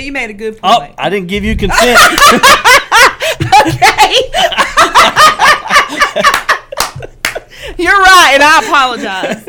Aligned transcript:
You 0.00 0.12
made 0.12 0.30
a 0.30 0.34
good 0.34 0.58
Oh. 0.62 0.86
I 0.98 1.08
didn't 1.10 1.28
give 1.28 1.44
you 1.44 1.56
consent. 1.56 1.98
Okay. 3.60 4.14
You're 7.78 7.98
right, 7.98 8.30
and 8.34 8.42
I 8.42 8.60
apologize. 8.64 9.44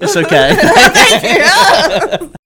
it's 0.00 0.16
okay. 0.16 0.56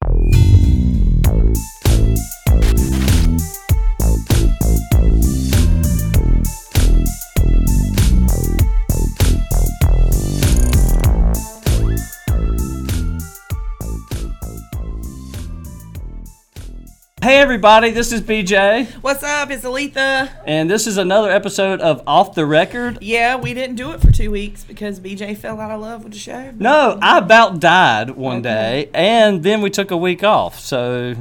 hey, 17.30 17.36
everybody, 17.38 17.92
this 17.92 18.10
is 18.10 18.20
BJ, 18.22 18.90
What's 19.02 19.22
up? 19.22 19.52
It's 19.52 19.64
Aletha. 19.64 20.28
and 20.44 20.68
this 20.68 20.88
is 20.88 20.96
another 20.96 21.30
episode 21.30 21.80
of 21.80 22.02
Off 22.04 22.34
the 22.34 22.44
Record. 22.44 22.98
Yeah, 23.00 23.36
we 23.36 23.54
didn't 23.54 23.76
do 23.76 23.92
it 23.92 24.00
for 24.00 24.10
two 24.10 24.32
weeks 24.32 24.64
because 24.64 24.98
BJ 24.98 25.36
fell 25.36 25.60
out 25.60 25.70
of 25.70 25.80
love 25.80 26.02
with 26.02 26.12
the 26.12 26.18
show. 26.18 26.50
No, 26.58 26.98
I 27.00 27.18
about 27.18 27.60
died 27.60 28.10
one 28.10 28.38
Okay. 28.38 28.42
day, 28.42 28.90
and 28.94 29.44
then 29.44 29.60
we 29.60 29.70
took 29.70 29.92
a 29.92 29.96
week 29.96 30.24
off, 30.24 30.58
so 30.58 31.14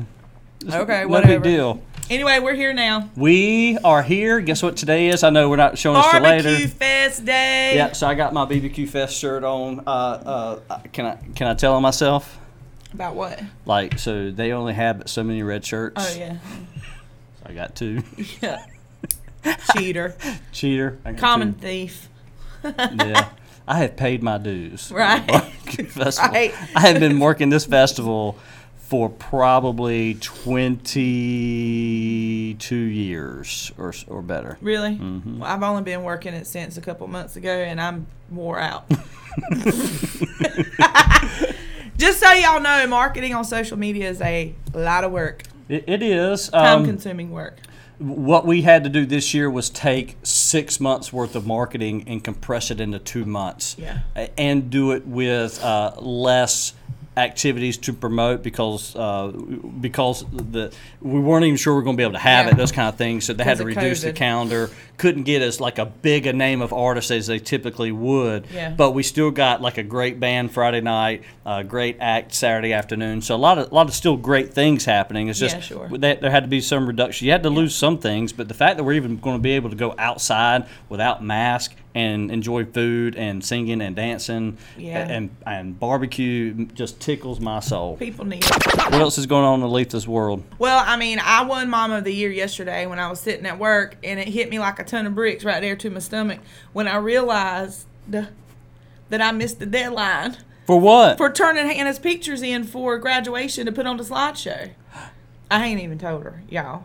Okay, 0.68 1.02
no 1.04 1.08
whatever. 1.10 1.42
big 1.42 1.44
deal. 1.44 1.80
Anyway, 2.10 2.40
we're 2.40 2.56
here 2.56 2.74
now. 2.74 3.12
We 3.16 3.78
are 3.84 4.02
here. 4.02 4.40
Guess 4.40 4.64
what 4.64 4.78
today 4.78 5.10
is? 5.10 5.24
I 5.24 5.30
know 5.30 5.48
we're 5.48 5.58
not 5.58 5.78
showing 5.78 5.98
us 5.98 6.10
till 6.10 6.22
Barbecue 6.22 6.50
later. 6.50 6.68
Fest 6.70 7.24
Day. 7.24 7.74
Yeah, 7.76 7.92
so 7.92 8.08
I 8.08 8.16
got 8.16 8.34
my 8.34 8.46
BBQ 8.46 8.90
Fest 8.90 9.16
shirt 9.16 9.44
on. 9.44 9.82
Uh, 9.86 10.60
uh, 10.72 10.80
can 10.92 11.06
I 11.06 11.18
can 11.36 11.46
I 11.46 11.54
tell 11.54 11.76
on 11.76 11.84
myself? 11.84 12.40
About 12.94 13.16
what? 13.16 13.40
Like, 13.66 14.00
so 14.00 14.32
they 14.32 14.52
only 14.52 14.74
have 14.74 15.04
so 15.06 15.24
many 15.24 15.44
red 15.44 15.66
shirts. 15.66 15.96
Oh 15.98 16.16
yeah. 16.18 16.38
I 17.46 17.54
got 17.54 17.76
two. 17.76 18.04
Yeah. 18.42 18.66
Cheater. 19.74 20.16
Cheater. 20.52 20.98
Common 21.18 21.54
two. 21.54 21.60
thief. 21.62 22.10
Yeah. 22.64 23.30
I 23.68 23.78
have 23.78 23.96
paid 23.96 24.22
my 24.24 24.38
dues. 24.38 24.92
Right. 24.96 25.26
Festival. 25.88 26.32
Right. 26.34 26.54
I 26.76 26.82
have 26.82 27.00
been 27.00 27.20
working 27.20 27.50
this 27.50 27.66
festival 27.66 28.38
for 28.76 29.08
probably 29.08 30.16
22 30.16 32.76
years 32.76 33.72
or, 33.78 33.94
or 34.08 34.22
better. 34.24 34.58
Really? 34.62 34.96
Mm-hmm. 34.96 35.40
Well, 35.40 35.50
I've 35.50 35.62
only 35.64 35.84
been 35.84 36.04
working 36.04 36.34
it 36.34 36.48
since 36.48 36.78
a 36.78 36.82
couple 36.82 37.08
months 37.08 37.36
ago, 37.36 37.52
and 37.52 37.80
I'm 37.80 38.08
wore 38.32 38.60
out. 38.60 38.86
Just 42.00 42.22
so 42.22 42.32
y'all 42.32 42.62
know, 42.62 42.88
marketing 42.88 43.34
on 43.36 43.44
social 43.44 43.76
media 43.78 44.10
is 44.10 44.22
a 44.22 44.56
lot 44.74 45.04
of 45.04 45.12
work, 45.12 45.44
It, 45.68 45.84
it 45.86 46.02
is. 46.02 46.48
time 46.48 46.80
Um, 46.80 46.86
consuming 46.86 47.30
work. 47.32 47.60
what 47.98 48.46
we 48.46 48.62
had 48.62 48.86
to 48.86 48.90
do 48.90 49.06
this 49.06 49.34
year 49.34 49.50
was 49.52 49.70
take 49.70 50.16
six 50.24 50.80
months 50.80 51.12
worth 51.12 51.36
of 51.36 51.46
marketing 51.46 52.06
and 52.08 52.24
compress 52.24 52.72
it 52.72 52.80
into 52.80 53.00
two 53.00 53.26
months. 53.26 53.76
Yeah. 53.78 54.00
And 54.38 54.70
do 54.70 54.94
it 54.94 55.06
with 55.06 55.62
uh, 55.62 55.92
less 56.00 56.74
activities 57.18 57.78
to 57.78 57.92
promote 57.94 58.44
because 58.44 58.96
uh, 58.96 59.28
because 59.82 60.24
the 60.32 60.72
we 61.02 61.20
weren't 61.20 61.44
even 61.46 61.58
sure 61.58 61.74
we 61.74 61.78
were 61.78 61.84
going 61.84 61.96
to 61.96 61.98
be 62.00 62.04
able 62.04 62.14
to 62.14 62.20
have 62.20 62.46
Yeah. 62.46 62.52
it 62.52 62.58
those 62.58 62.72
kind 62.72 62.88
of 62.88 62.96
things 62.96 63.26
so 63.26 63.34
they 63.34 63.44
had 63.44 63.58
to 63.58 63.66
reduce 63.66 64.02
the 64.04 64.14
calendar 64.14 64.70
couldn't 64.98 65.24
get 65.24 65.42
as 65.42 65.60
like 65.60 65.80
a 65.80 65.86
big 65.86 66.28
a 66.28 66.34
name 66.34 66.62
of 66.62 66.72
artists 66.74 67.12
as 67.12 67.28
they 67.28 67.40
typically 67.40 67.92
would 67.92 68.46
Yeah. 68.54 68.70
but 68.70 68.92
we 68.92 69.04
still 69.04 69.32
got 69.32 69.62
like 69.62 69.78
a 69.78 69.84
great 69.84 70.20
band 70.20 70.52
Friday 70.54 70.82
night 70.82 71.24
a 71.46 71.64
great 71.64 71.98
act 72.00 72.34
Saturday 72.34 72.74
afternoon 72.74 73.22
so 73.22 73.36
a 73.36 73.38
lot 73.38 73.58
of 73.58 73.72
a 73.72 73.76
lot 73.76 73.88
of 73.88 73.94
still 73.94 74.16
great 74.16 74.54
things 74.54 74.86
happening 74.86 75.28
it's 75.28 75.40
just 75.40 75.56
Yeah, 75.56 75.62
sure. 75.62 75.90
that 75.98 76.22
there 76.22 76.32
had 76.32 76.44
to 76.44 76.50
be 76.50 76.62
some 76.62 76.88
reduction. 76.88 77.26
You 77.26 77.32
had 77.34 77.44
to 77.44 77.50
lose 77.50 77.76
some 77.76 77.98
things, 77.98 78.32
but 78.32 78.48
the 78.48 78.54
fact 78.54 78.78
that 78.78 78.84
we're 78.84 78.94
even 78.94 79.18
going 79.18 79.36
to 79.36 79.42
be 79.42 79.52
able 79.52 79.70
to 79.72 79.76
go 79.76 79.94
outside 79.98 80.68
without 80.90 81.24
mask 81.24 81.76
and 81.96 82.30
enjoy 82.32 82.64
food 82.66 83.16
and 83.16 83.44
singing 83.44 83.82
and 83.82 83.96
dancing 83.96 84.58
Yeah. 84.78 85.00
and 85.10 85.30
and 85.46 85.80
barbecue 85.80 86.66
just 86.68 87.00
tickles 87.00 87.40
my 87.40 87.60
soul. 87.60 87.98
People 87.98 88.26
need 88.26 88.44
it. 88.46 88.78
What 88.78 88.94
else 89.02 89.18
is 89.18 89.26
going 89.26 89.44
on 89.46 89.62
in 89.62 89.68
Aletha's 89.68 90.08
world? 90.08 90.44
Well, 90.60 90.84
I 90.86 90.98
mean, 90.98 91.20
I 91.24 91.44
won 91.44 91.70
Mom 91.70 91.92
of 91.92 92.04
the 92.04 92.14
Year 92.14 92.32
yesterday 92.32 92.86
when 92.86 93.00
I 93.00 93.10
was 93.10 93.20
sitting 93.20 93.46
at 93.46 93.58
work, 93.58 93.98
and 94.04 94.20
it 94.20 94.28
hit 94.28 94.50
me 94.50 94.60
like 94.60 94.78
a 94.80 94.84
ton 94.84 95.08
of 95.08 95.16
bricks 95.16 95.44
right 95.44 95.62
there 95.62 95.76
to 95.78 95.90
my 95.90 96.00
stomach 96.00 96.40
when 96.74 96.88
I 96.88 96.98
realized 96.98 97.86
that 98.08 98.30
I 99.12 99.32
missed 99.32 99.60
the 99.60 99.66
deadline 99.66 100.38
For 100.68 100.80
what? 100.80 101.18
for 101.18 101.32
turning 101.32 101.66
Hannah's 101.68 102.00
pictures 102.00 102.42
in 102.44 102.64
for 102.66 102.98
graduation 103.00 103.66
to 103.66 103.72
put 103.72 103.88
on 103.88 103.98
the 103.98 104.04
slideshow. 104.04 104.72
I 105.50 105.66
ain't 105.66 105.82
even 105.82 105.98
told 105.98 106.24
her, 106.26 106.44
y'all. 106.50 106.84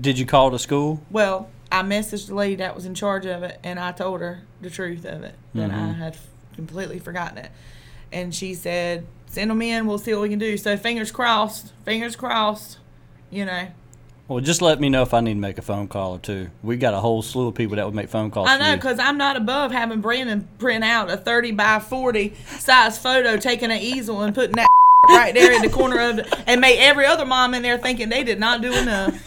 Did 0.00 0.18
you 0.18 0.26
call 0.26 0.50
to 0.50 0.58
school? 0.58 1.00
Well, 1.10 1.48
I 1.72 1.82
messaged 1.82 2.28
the 2.28 2.34
lady 2.34 2.56
that 2.56 2.74
was 2.74 2.84
in 2.84 2.94
charge 2.94 3.26
of 3.26 3.42
it, 3.42 3.58
and 3.62 3.78
I 3.78 3.92
told 3.92 4.20
her 4.20 4.42
the 4.60 4.70
truth 4.70 5.04
of 5.04 5.22
it 5.22 5.34
that 5.54 5.70
I 5.70 5.74
mm-hmm. 5.74 5.92
had 5.92 6.16
completely 6.54 6.98
forgotten 6.98 7.38
it. 7.38 7.50
And 8.12 8.34
she 8.34 8.54
said, 8.54 9.06
"Send 9.26 9.50
them 9.50 9.62
in. 9.62 9.86
We'll 9.86 9.98
see 9.98 10.12
what 10.12 10.22
we 10.22 10.28
can 10.28 10.38
do." 10.38 10.56
So 10.56 10.76
fingers 10.76 11.12
crossed. 11.12 11.72
Fingers 11.84 12.16
crossed. 12.16 12.78
You 13.30 13.44
know. 13.44 13.68
Well, 14.30 14.40
just 14.40 14.62
let 14.62 14.78
me 14.78 14.88
know 14.88 15.02
if 15.02 15.12
I 15.12 15.20
need 15.20 15.34
to 15.34 15.40
make 15.40 15.58
a 15.58 15.62
phone 15.62 15.88
call 15.88 16.14
or 16.14 16.18
two. 16.20 16.50
We 16.62 16.76
got 16.76 16.94
a 16.94 17.00
whole 17.00 17.20
slew 17.20 17.48
of 17.48 17.56
people 17.56 17.74
that 17.74 17.84
would 17.84 17.96
make 17.96 18.08
phone 18.08 18.30
calls. 18.30 18.48
I 18.48 18.58
know 18.58 18.76
because 18.76 19.00
I'm 19.00 19.18
not 19.18 19.36
above 19.36 19.72
having 19.72 20.00
Brandon 20.00 20.48
print 20.58 20.84
out 20.84 21.10
a 21.10 21.16
30 21.16 21.50
by 21.50 21.80
40 21.80 22.34
size 22.46 22.96
photo, 22.96 23.36
taking 23.36 23.72
an 23.72 23.78
easel 23.78 24.22
and 24.22 24.32
putting 24.32 24.54
that 24.54 24.68
right 25.08 25.34
there 25.34 25.52
in 25.52 25.62
the 25.62 25.68
corner 25.68 25.98
of 25.98 26.20
it, 26.20 26.32
and 26.46 26.60
make 26.60 26.78
every 26.78 27.06
other 27.06 27.24
mom 27.24 27.54
in 27.54 27.62
there 27.62 27.76
thinking 27.76 28.08
they 28.08 28.22
did 28.22 28.38
not 28.38 28.62
do 28.62 28.72
enough. 28.72 29.20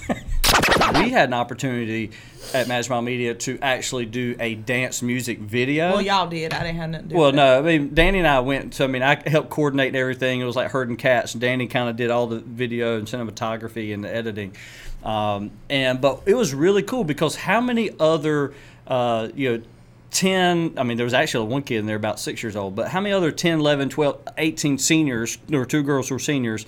We 0.93 1.09
had 1.09 1.29
an 1.29 1.33
opportunity 1.33 2.11
at 2.53 2.67
Magic 2.67 2.91
Media 3.03 3.33
to 3.33 3.57
actually 3.61 4.05
do 4.05 4.35
a 4.39 4.55
dance 4.55 5.01
music 5.01 5.39
video. 5.39 5.93
Well, 5.93 6.01
y'all 6.01 6.27
did. 6.27 6.53
I 6.53 6.63
didn't 6.63 6.75
have 6.75 6.89
nothing 6.89 7.07
to 7.09 7.13
do 7.13 7.19
Well, 7.19 7.31
no, 7.31 7.59
I 7.59 7.61
mean, 7.61 7.93
Danny 7.93 8.19
and 8.19 8.27
I 8.27 8.39
went. 8.41 8.73
So, 8.73 8.85
I 8.85 8.87
mean, 8.87 9.01
I 9.01 9.21
helped 9.27 9.49
coordinate 9.49 9.95
everything. 9.95 10.41
It 10.41 10.45
was 10.45 10.55
like 10.55 10.71
herding 10.71 10.97
cats. 10.97 11.33
Danny 11.33 11.67
kind 11.67 11.89
of 11.89 11.95
did 11.95 12.11
all 12.11 12.27
the 12.27 12.39
video 12.39 12.97
and 12.97 13.07
cinematography 13.07 13.93
and 13.93 14.03
the 14.03 14.13
editing. 14.13 14.55
Um, 15.03 15.51
and 15.69 15.99
but 15.99 16.21
it 16.25 16.35
was 16.35 16.53
really 16.53 16.83
cool 16.83 17.03
because 17.03 17.35
how 17.35 17.59
many 17.59 17.91
other, 17.99 18.53
uh, 18.87 19.29
you 19.35 19.57
know, 19.57 19.63
10 20.11 20.75
i 20.77 20.83
mean 20.83 20.95
there 20.95 21.05
was 21.05 21.15
actually 21.15 21.47
one 21.47 21.63
kid 21.63 21.77
in 21.77 21.87
there 21.87 21.95
about 21.95 22.19
six 22.19 22.43
years 22.43 22.55
old 22.55 22.75
but 22.75 22.87
how 22.87 23.01
many 23.01 23.11
other 23.11 23.31
10 23.31 23.59
11 23.59 23.89
12 23.89 24.21
18 24.37 24.77
seniors 24.77 25.39
there 25.47 25.57
were 25.57 25.65
two 25.65 25.81
girls 25.81 26.07
who 26.07 26.13
were 26.13 26.19
seniors 26.19 26.67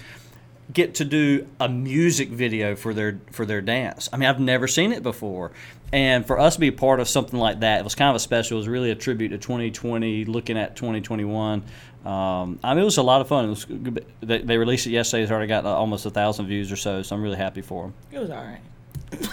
get 0.74 0.96
to 0.96 1.06
do 1.06 1.48
a 1.60 1.70
music 1.70 2.30
video 2.30 2.76
for 2.76 2.94
their 2.94 3.20
for 3.32 3.46
their 3.46 3.62
dance. 3.62 4.10
I 4.12 4.18
mean, 4.18 4.28
I've 4.30 4.40
never 4.40 4.68
seen 4.68 4.92
it 4.92 5.04
before, 5.04 5.52
and 5.94 6.26
for 6.26 6.40
us 6.40 6.56
to 6.56 6.60
be 6.60 6.68
a 6.70 6.72
part 6.74 7.00
of 7.00 7.08
something 7.08 7.40
like 7.40 7.60
that, 7.62 7.80
it 7.80 7.84
was 7.84 7.96
kind 7.96 8.10
of 8.10 8.16
a 8.16 8.20
special. 8.20 8.58
It 8.58 8.60
was 8.60 8.68
really 8.68 8.92
a 8.92 8.96
tribute 8.96 9.30
to 9.30 9.38
2020, 9.38 10.26
looking 10.26 10.58
at 10.58 10.76
2021. 10.76 11.64
Um, 12.06 12.60
I 12.64 12.74
mean, 12.74 12.82
it 12.82 12.86
was 12.86 12.98
a 12.98 13.04
lot 13.04 13.22
of 13.22 13.28
fun. 13.28 13.46
It 13.46 13.50
was, 13.50 13.66
they, 14.22 14.38
they 14.40 14.58
released 14.58 14.86
it 14.86 14.92
yesterday. 14.92 15.24
It's 15.24 15.32
already 15.32 15.48
got 15.48 15.66
uh, 15.66 15.70
almost 15.76 16.06
a 16.06 16.12
thousand 16.12 16.46
views 16.48 16.72
or 16.72 16.76
so, 16.76 17.02
so 17.02 17.16
I'm 17.16 17.22
really 17.24 17.38
happy 17.38 17.62
for 17.62 17.84
them. 17.84 17.94
it. 18.12 18.20
Was 18.20 18.30
all 18.30 18.44
right. 18.44 18.60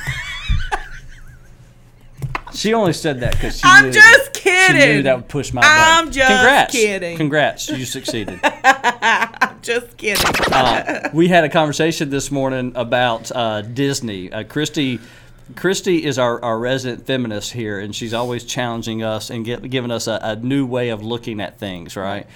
She 2.55 2.75
only 2.75 2.93
said 2.93 3.21
that 3.21 3.33
because 3.33 3.57
she 3.57 3.63
I'm 3.65 3.87
knew, 3.87 3.93
just 3.93 4.37
She 4.37 4.51
knew 4.51 4.57
kidding. 4.79 5.03
that 5.05 5.17
would 5.17 5.29
push 5.29 5.55
my 5.55 5.63
I'm 5.65 6.05
button. 6.05 6.13
just 6.13 6.29
Congrats. 6.31 6.73
kidding. 6.75 7.17
Congrats, 7.17 7.69
you 7.71 7.85
succeeded. 7.87 8.41
Just 9.63 9.97
kidding. 9.97 10.25
uh, 10.53 11.11
we 11.15 11.29
had 11.29 11.45
a 11.45 11.49
conversation 11.49 12.11
this 12.11 12.31
morning 12.31 12.73
about 12.75 13.31
uh, 13.35 13.63
Disney. 13.63 14.33
Uh, 14.33 14.43
Christy, 14.45 14.99
Christy 15.55 16.05
is 16.05 16.19
our, 16.19 16.43
our 16.45 16.59
resident 16.59 17.07
feminist 17.07 17.53
here, 17.53 17.79
and 17.79 17.95
she's 17.95 18.13
always 18.13 18.45
challenging 18.45 19.03
us 19.03 19.31
and 19.31 19.45
get, 19.45 19.63
giving 19.71 19.91
us 19.91 20.09
a, 20.09 20.19
a 20.23 20.37
new 20.37 20.67
way 20.67 20.89
of 20.89 21.03
looking 21.03 21.41
at 21.41 21.59
things, 21.59 21.97
right? 21.97 22.27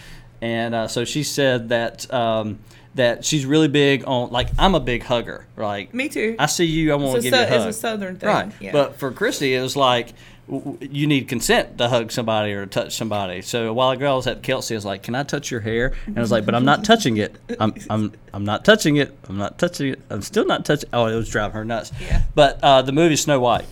And 0.41 0.75
uh, 0.75 0.89
so 0.89 1.05
she 1.05 1.23
said 1.23 1.71
that 1.71 2.13
um, 2.13 2.61
that 2.95 3.25
she's 3.25 3.45
really 3.45 3.69
big 3.69 4.05
on 4.07 4.31
like 4.31 4.49
I'm 4.59 4.75
a 4.75 4.81
big 4.81 5.03
hugger, 5.03 5.47
like 5.57 5.93
Me 5.95 6.09
too. 6.09 6.37
I 6.39 6.47
see 6.47 6.65
you, 6.65 6.93
I 6.93 6.97
want 6.97 7.17
to 7.17 7.23
give 7.23 7.33
you 7.33 7.41
a 7.41 7.49
sou- 7.49 7.55
it's 7.55 7.77
a 7.77 7.81
southern 7.81 8.17
thing, 8.17 8.29
right? 8.29 8.53
yeah. 8.61 8.73
But 8.73 8.99
for 8.99 9.11
Christy, 9.13 9.55
it 9.55 9.63
was 9.63 9.77
like 9.77 10.13
you 10.49 11.07
need 11.09 11.27
consent 11.29 11.77
to 11.79 11.89
hug 11.89 12.13
somebody 12.13 12.53
or 12.53 12.67
touch 12.67 12.97
somebody. 12.97 13.43
So 13.43 13.69
a 13.69 13.73
while 13.73 13.91
ago, 13.91 14.13
I 14.13 14.17
was 14.17 14.27
at 14.29 14.43
Kelsey. 14.43 14.75
I 14.75 14.77
was 14.77 14.85
like, 14.85 15.03
"Can 15.03 15.15
I 15.15 15.23
touch 15.25 15.51
your 15.51 15.61
hair?" 15.61 15.93
And 16.07 16.17
I 16.17 16.21
was 16.21 16.31
like, 16.31 16.47
"But 16.47 16.55
I'm 16.55 16.65
not 16.65 16.85
touching 16.85 17.17
it. 17.17 17.35
I'm 17.59 17.75
I'm 17.91 18.13
I'm 18.33 18.45
not 18.45 18.65
touching 18.65 18.97
it. 18.97 19.17
I'm 19.29 19.39
not 19.39 19.59
touching 19.59 19.89
it. 19.95 20.01
I'm 20.09 20.23
still 20.23 20.47
not 20.47 20.65
touching." 20.65 20.89
Oh, 20.93 21.07
it 21.07 21.17
was 21.17 21.29
driving 21.29 21.55
her 21.55 21.65
nuts. 21.65 21.91
Yeah. 22.01 22.23
But 22.35 22.61
uh, 22.63 22.83
the 22.83 22.93
movie 22.93 23.17
Snow 23.17 23.41
White. 23.41 23.65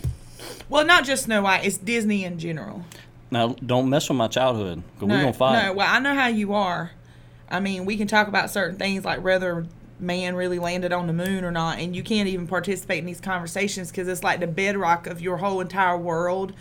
Well, 0.69 0.85
not 0.85 1.05
just 1.05 1.25
Snow 1.25 1.43
White. 1.43 1.65
It's 1.65 1.77
Disney 1.79 2.25
in 2.25 2.39
general. 2.39 2.85
Now, 3.31 3.49
don't 3.65 3.89
mess 3.89 4.09
with 4.09 4.19
my 4.19 4.29
childhood. 4.29 4.83
'cause 4.99 5.09
No, 5.09 5.15
we're 5.15 5.21
gonna 5.21 5.33
fight. 5.33 5.67
no. 5.67 5.73
Well, 5.75 5.87
I 5.89 5.99
know 6.01 6.15
how 6.15 6.27
you 6.29 6.55
are. 6.55 6.91
I 7.51 7.61
mean, 7.61 7.85
we 7.85 7.97
can 7.97 8.09
talk 8.09 8.27
about 8.27 8.51
certain 8.51 8.77
things 8.79 9.05
like 9.05 9.23
whether 9.23 9.67
man 10.05 10.37
really 10.37 10.59
landed 10.59 10.93
on 10.93 11.07
the 11.07 11.13
moon 11.13 11.45
or 11.45 11.51
not, 11.51 11.79
and 11.79 11.95
you 11.97 12.03
can't 12.03 12.29
even 12.29 12.47
participate 12.47 12.99
in 12.99 13.07
these 13.07 13.21
conversations 13.21 13.91
because 13.91 14.07
it's 14.09 14.23
like 14.23 14.41
the 14.41 14.47
bedrock 14.47 15.07
of 15.07 15.21
your 15.21 15.39
whole 15.39 15.61
entire 15.61 15.97
world. 15.99 16.53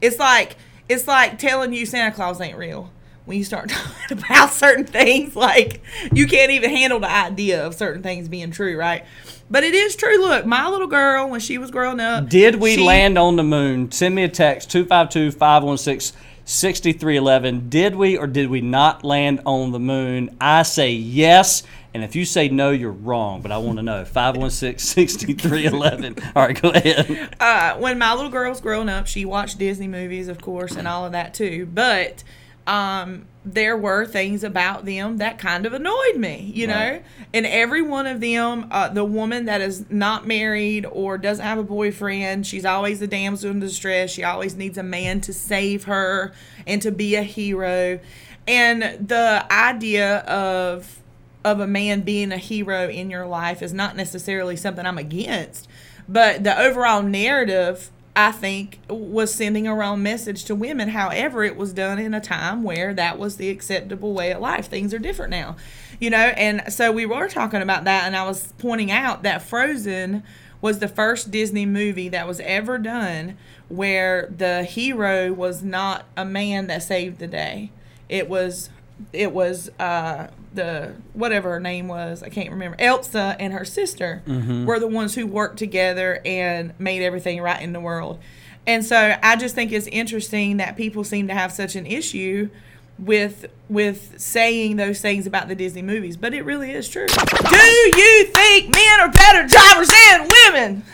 It's 0.00 0.18
like 0.18 0.56
it's 0.88 1.06
like 1.08 1.38
telling 1.38 1.72
you 1.72 1.86
Santa 1.86 2.14
Claus 2.14 2.40
ain't 2.40 2.56
real. 2.58 2.90
when 3.26 3.38
you 3.38 3.44
start 3.44 3.68
talking 3.70 4.18
about 4.18 4.50
certain 4.50 4.84
things, 4.84 5.36
like 5.36 5.82
you 6.12 6.26
can't 6.26 6.50
even 6.50 6.70
handle 6.70 6.98
the 7.00 7.10
idea 7.10 7.64
of 7.64 7.74
certain 7.74 8.02
things 8.02 8.28
being 8.28 8.50
true, 8.50 8.76
right? 8.78 9.04
But 9.50 9.64
it 9.64 9.74
is 9.74 9.96
true. 9.96 10.18
Look, 10.20 10.46
my 10.46 10.68
little 10.68 10.86
girl, 10.86 11.28
when 11.28 11.40
she 11.40 11.58
was 11.58 11.70
growing 11.72 11.98
up, 12.00 12.28
Did 12.28 12.56
we 12.56 12.76
she- 12.76 12.84
land 12.84 13.18
on 13.18 13.36
the 13.36 13.42
moon? 13.42 13.90
Send 13.92 14.14
me 14.14 14.22
a 14.22 14.28
text 14.28 14.70
252 14.70 15.32
516 15.36 16.16
6311. 16.50 17.68
Did 17.68 17.94
we 17.94 18.18
or 18.18 18.26
did 18.26 18.50
we 18.50 18.60
not 18.60 19.04
land 19.04 19.40
on 19.46 19.70
the 19.70 19.78
moon? 19.78 20.36
I 20.40 20.64
say 20.64 20.90
yes. 20.90 21.62
And 21.94 22.02
if 22.04 22.16
you 22.16 22.24
say 22.24 22.48
no, 22.48 22.70
you're 22.70 22.90
wrong. 22.90 23.40
But 23.40 23.52
I 23.52 23.58
want 23.58 23.78
to 23.78 23.82
know. 23.82 24.04
516 24.04 24.78
6311. 24.78 26.16
All 26.36 26.42
right, 26.42 26.60
go 26.60 26.70
ahead. 26.70 27.36
uh, 27.38 27.76
when 27.76 27.98
my 27.98 28.14
little 28.14 28.30
girl 28.30 28.50
was 28.50 28.60
growing 28.60 28.88
up, 28.88 29.06
she 29.06 29.24
watched 29.24 29.58
Disney 29.58 29.88
movies, 29.88 30.26
of 30.28 30.40
course, 30.40 30.72
and 30.76 30.88
all 30.88 31.04
of 31.04 31.12
that 31.12 31.34
too. 31.34 31.66
But 31.66 32.24
um, 32.70 33.26
there 33.44 33.76
were 33.76 34.06
things 34.06 34.44
about 34.44 34.84
them 34.84 35.16
that 35.16 35.38
kind 35.38 35.66
of 35.66 35.72
annoyed 35.72 36.16
me, 36.16 36.52
you 36.54 36.68
know. 36.68 37.02
And 37.34 37.44
every 37.44 37.82
one 37.82 38.06
of 38.06 38.20
them, 38.20 38.68
uh, 38.70 38.88
the 38.90 39.04
woman 39.04 39.46
that 39.46 39.60
is 39.60 39.90
not 39.90 40.24
married 40.24 40.86
or 40.86 41.18
doesn't 41.18 41.44
have 41.44 41.58
a 41.58 41.64
boyfriend, 41.64 42.46
she's 42.46 42.64
always 42.64 43.00
the 43.00 43.08
damsel 43.08 43.50
in 43.50 43.58
distress. 43.58 44.12
She 44.12 44.22
always 44.22 44.54
needs 44.54 44.78
a 44.78 44.84
man 44.84 45.20
to 45.22 45.32
save 45.32 45.84
her 45.84 46.32
and 46.64 46.80
to 46.82 46.92
be 46.92 47.16
a 47.16 47.24
hero. 47.24 47.98
And 48.46 48.82
the 48.82 49.44
idea 49.50 50.18
of 50.18 50.96
of 51.42 51.58
a 51.58 51.66
man 51.66 52.02
being 52.02 52.30
a 52.30 52.36
hero 52.36 52.88
in 52.88 53.10
your 53.10 53.26
life 53.26 53.62
is 53.62 53.72
not 53.72 53.96
necessarily 53.96 54.54
something 54.54 54.84
I'm 54.86 54.98
against, 54.98 55.66
but 56.06 56.44
the 56.44 56.56
overall 56.56 57.02
narrative 57.02 57.90
I 58.16 58.32
think 58.32 58.80
was 58.88 59.32
sending 59.32 59.66
a 59.66 59.74
wrong 59.74 60.02
message 60.02 60.44
to 60.46 60.54
women. 60.54 60.88
However, 60.88 61.44
it 61.44 61.56
was 61.56 61.72
done 61.72 61.98
in 61.98 62.12
a 62.12 62.20
time 62.20 62.62
where 62.62 62.92
that 62.94 63.18
was 63.18 63.36
the 63.36 63.50
acceptable 63.50 64.12
way 64.12 64.32
of 64.32 64.40
life. 64.40 64.66
Things 64.66 64.92
are 64.92 64.98
different 64.98 65.30
now, 65.30 65.56
you 66.00 66.10
know. 66.10 66.18
And 66.18 66.62
so 66.72 66.90
we 66.90 67.06
were 67.06 67.28
talking 67.28 67.62
about 67.62 67.84
that, 67.84 68.04
and 68.04 68.16
I 68.16 68.26
was 68.26 68.52
pointing 68.58 68.90
out 68.90 69.22
that 69.22 69.42
Frozen 69.42 70.24
was 70.60 70.80
the 70.80 70.88
first 70.88 71.30
Disney 71.30 71.64
movie 71.64 72.08
that 72.08 72.26
was 72.26 72.40
ever 72.40 72.78
done 72.78 73.38
where 73.68 74.28
the 74.36 74.64
hero 74.64 75.32
was 75.32 75.62
not 75.62 76.04
a 76.16 76.24
man 76.24 76.66
that 76.66 76.82
saved 76.82 77.18
the 77.18 77.26
day. 77.26 77.70
It 78.08 78.28
was 78.28 78.70
it 79.12 79.32
was 79.32 79.70
uh, 79.78 80.28
the 80.54 80.92
whatever 81.14 81.50
her 81.50 81.60
name 81.60 81.88
was 81.88 82.22
I 82.22 82.28
can't 82.28 82.50
remember 82.50 82.76
Elsa 82.78 83.36
and 83.38 83.52
her 83.52 83.64
sister 83.64 84.22
were 84.66 84.78
the 84.80 84.88
ones 84.88 85.14
who 85.14 85.26
worked 85.26 85.58
together 85.58 86.20
and 86.24 86.72
made 86.78 87.02
everything 87.02 87.40
right 87.40 87.60
in 87.60 87.72
the 87.72 87.80
world. 87.80 88.18
And 88.66 88.84
so 88.84 89.16
I 89.22 89.36
just 89.36 89.54
think 89.54 89.72
it's 89.72 89.86
interesting 89.86 90.58
that 90.58 90.76
people 90.76 91.02
seem 91.04 91.28
to 91.28 91.34
have 91.34 91.52
such 91.52 91.76
an 91.76 91.86
issue 91.86 92.50
with 92.98 93.46
with 93.68 94.20
saying 94.20 94.76
those 94.76 95.00
things 95.00 95.26
about 95.26 95.48
the 95.48 95.54
Disney 95.54 95.80
movies 95.82 96.16
but 96.18 96.34
it 96.34 96.42
really 96.44 96.70
is 96.70 96.88
true. 96.88 97.06
Do 97.06 97.56
you 97.56 98.24
think 98.26 98.74
men 98.74 99.00
are 99.00 99.10
better 99.10 99.46
drivers 99.46 99.88
than 99.88 100.28
women? 100.44 100.84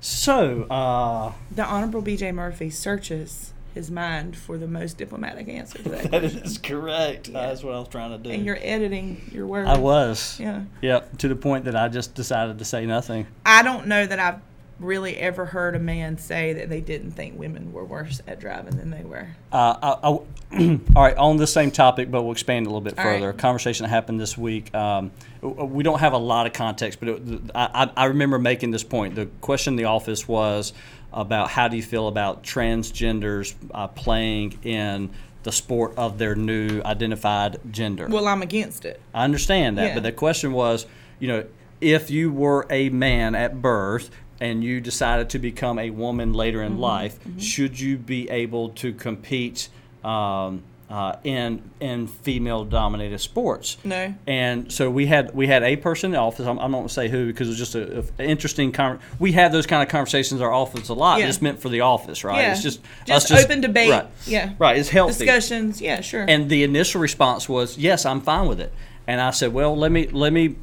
So, 0.00 0.64
uh, 0.64 1.32
the 1.54 1.64
honorable 1.64 2.02
BJ 2.02 2.34
Murphy 2.34 2.70
searches 2.70 3.52
his 3.74 3.90
mind 3.90 4.36
for 4.36 4.58
the 4.58 4.66
most 4.66 4.98
diplomatic 4.98 5.48
answer 5.48 5.78
to 5.78 5.88
that 5.88 6.10
that 6.10 6.24
is 6.24 6.58
correct. 6.58 7.32
That's 7.32 7.62
what 7.62 7.74
I 7.74 7.78
was 7.78 7.88
trying 7.88 8.10
to 8.10 8.18
do. 8.18 8.30
and 8.30 8.44
you're 8.44 8.58
editing 8.60 9.20
your 9.32 9.46
words 9.46 9.68
I 9.68 9.78
was. 9.78 10.38
yeah 10.40 10.64
Yep, 10.82 11.18
to 11.18 11.28
the 11.28 11.36
point 11.36 11.64
that 11.64 11.76
I 11.76 11.88
just 11.88 12.14
decided 12.14 12.58
to 12.58 12.64
say 12.64 12.86
nothing. 12.86 13.26
I 13.46 13.62
don't 13.62 13.86
know 13.86 14.04
that 14.06 14.18
I've 14.18 14.40
really 14.78 15.16
ever 15.18 15.44
heard 15.46 15.76
a 15.76 15.78
man 15.78 16.18
say 16.18 16.52
that 16.54 16.68
they 16.68 16.80
didn't 16.80 17.12
think 17.12 17.38
women 17.38 17.72
were 17.72 17.84
worse 17.84 18.20
at 18.26 18.40
driving 18.40 18.76
than 18.76 18.90
they 18.90 19.04
were. 19.04 19.28
Uh, 19.52 19.76
I, 19.80 20.08
I, 20.08 20.80
all 20.96 21.02
right, 21.04 21.16
on 21.16 21.36
the 21.36 21.46
same 21.46 21.70
topic, 21.70 22.10
but 22.10 22.22
we'll 22.22 22.32
expand 22.32 22.66
a 22.66 22.68
little 22.68 22.80
bit 22.80 22.98
All 22.98 23.04
further. 23.04 23.26
right. 23.26 23.34
A 23.34 23.38
conversation 23.38 23.84
that 23.84 23.90
happened 23.90 24.18
this 24.18 24.36
week. 24.36 24.74
Um, 24.74 25.12
we 25.40 25.84
don't 25.84 26.00
have 26.00 26.14
a 26.14 26.18
lot 26.18 26.46
of 26.46 26.52
context, 26.52 26.98
but 27.00 27.08
it, 27.10 27.22
I, 27.54 27.84
I 27.96 28.02
I 28.02 28.04
remember 28.06 28.38
making 28.40 28.70
this 28.72 28.82
point. 28.82 29.14
The 29.14 29.26
question 29.40 29.74
in 29.74 29.76
the 29.76 29.84
office 29.84 30.26
was 30.26 30.72
about 31.12 31.50
how 31.50 31.68
do 31.68 31.76
you 31.76 31.82
feel 31.82 32.08
about 32.08 32.42
transgenders 32.42 33.54
uh, 33.72 33.88
playing 33.88 34.58
in 34.62 35.10
the 35.42 35.52
sport 35.52 35.92
of 35.96 36.18
their 36.18 36.34
new 36.34 36.80
identified 36.84 37.58
gender? 37.70 38.06
Well, 38.08 38.28
I'm 38.28 38.42
against 38.42 38.84
it. 38.84 39.00
I 39.12 39.24
understand 39.24 39.78
that, 39.78 39.88
Yeah. 39.88 39.94
but 39.94 40.02
the 40.04 40.12
question 40.12 40.52
was, 40.52 40.86
you 41.18 41.28
know, 41.28 41.44
if 41.80 42.10
you 42.10 42.30
were 42.32 42.66
a 42.70 42.88
man 42.90 43.34
at 43.34 43.60
birth 43.60 44.10
and 44.40 44.62
you 44.62 44.80
decided 44.80 45.30
to 45.30 45.38
become 45.38 45.78
a 45.78 45.90
woman 45.90 46.32
later 46.32 46.58
Mm-hmm, 46.58 46.74
in 46.74 46.78
life, 46.78 47.18
should 47.38 47.78
you 47.78 47.96
be 47.98 48.30
able 48.30 48.70
to 48.70 48.92
compete 48.92 49.68
um, 50.04 50.62
uh, 50.92 51.16
in 51.24 51.70
in 51.80 52.06
female 52.06 52.64
dominated 52.64 53.18
sports? 53.18 53.78
No. 53.82 54.14
And 54.26 54.70
so 54.70 54.90
we 54.90 55.06
had 55.06 55.34
we 55.34 55.46
had 55.46 55.62
a 55.62 55.76
person 55.76 56.08
in 56.08 56.12
the 56.12 56.18
office. 56.18 56.46
I'm, 56.46 56.58
I'm 56.58 56.70
not 56.70 56.78
going 56.78 56.88
to 56.88 56.92
say 56.92 57.08
who 57.08 57.28
because 57.28 57.48
it 57.48 57.52
was 57.52 57.58
just 57.58 57.74
a, 57.74 58.04
a 58.18 58.22
interesting. 58.22 58.72
Con- 58.72 59.00
we 59.18 59.32
have 59.32 59.52
those 59.52 59.66
kind 59.66 59.82
of 59.82 59.88
conversations 59.88 60.40
in 60.40 60.44
our 60.46 60.52
office 60.52 60.90
a 60.90 60.94
lot. 60.94 61.20
Yeah. 61.20 61.28
It's 61.28 61.40
meant 61.40 61.60
for 61.60 61.70
the 61.70 61.80
office, 61.80 62.24
right? 62.24 62.42
Yeah. 62.42 62.52
It's 62.52 62.62
just 62.62 62.80
Just 63.06 63.32
us 63.32 63.44
open 63.44 63.62
debate. 63.62 63.90
Right. 63.90 64.06
Yeah. 64.26 64.52
Right. 64.58 64.76
It's 64.76 64.90
healthy. 64.90 65.24
Discussions. 65.24 65.80
Yeah, 65.80 66.02
sure. 66.02 66.26
And 66.28 66.50
the 66.50 66.62
initial 66.62 67.00
response 67.00 67.48
was, 67.48 67.78
"Yes, 67.78 68.04
I'm 68.04 68.20
fine 68.20 68.46
with 68.46 68.60
it." 68.60 68.72
And 69.06 69.18
I 69.18 69.30
said, 69.30 69.54
"Well, 69.54 69.74
let 69.74 69.90
me 69.90 70.08
let 70.08 70.32
me 70.32 70.56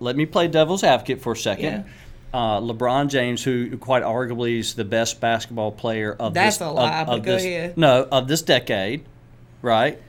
let 0.00 0.16
me 0.16 0.26
play 0.26 0.48
devil's 0.48 0.84
advocate 0.84 1.22
for 1.22 1.32
a 1.32 1.36
second. 1.36 1.64
Yeah. 1.64 1.84
Uh, 2.32 2.60
LeBron 2.60 3.08
James, 3.08 3.42
who 3.42 3.76
quite 3.78 4.04
arguably 4.04 4.58
is 4.60 4.74
the 4.74 4.84
best 4.84 5.20
basketball 5.20 5.72
player 5.72 6.12
of 6.12 6.32
That's 6.34 6.58
this 6.58 6.66
a 6.68 6.70
lie, 6.70 7.00
of, 7.00 7.06
but 7.08 7.18
of 7.18 7.24
go 7.24 7.32
this, 7.32 7.44
ahead. 7.44 7.76
no 7.76 8.06
of 8.12 8.28
this 8.28 8.42
decade, 8.42 9.04
right? 9.62 10.00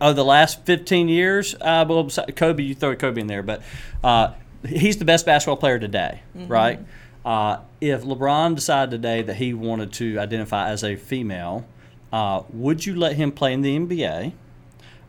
Of 0.00 0.16
the 0.16 0.24
last 0.24 0.64
15 0.66 1.08
years, 1.08 1.54
uh, 1.60 1.84
well, 1.88 2.08
Kobe, 2.36 2.62
you 2.62 2.74
throw 2.74 2.94
Kobe 2.96 3.20
in 3.20 3.26
there, 3.28 3.42
but 3.42 3.62
uh, 4.02 4.34
he's 4.68 4.98
the 4.98 5.04
best 5.06 5.24
basketball 5.24 5.56
player 5.56 5.78
today, 5.78 6.20
Mm-hmm. 6.36 6.52
right? 6.52 6.80
Uh, 7.24 7.60
if 7.80 8.02
LeBron 8.02 8.54
decided 8.54 8.90
today 8.90 9.22
that 9.22 9.36
he 9.36 9.54
wanted 9.54 9.92
to 9.94 10.18
identify 10.18 10.68
as 10.68 10.84
a 10.84 10.96
female, 10.96 11.64
uh, 12.12 12.42
would 12.52 12.84
you 12.84 12.94
let 12.94 13.16
him 13.16 13.32
play 13.32 13.54
in 13.54 13.62
the 13.62 13.74
NBA? 13.78 14.32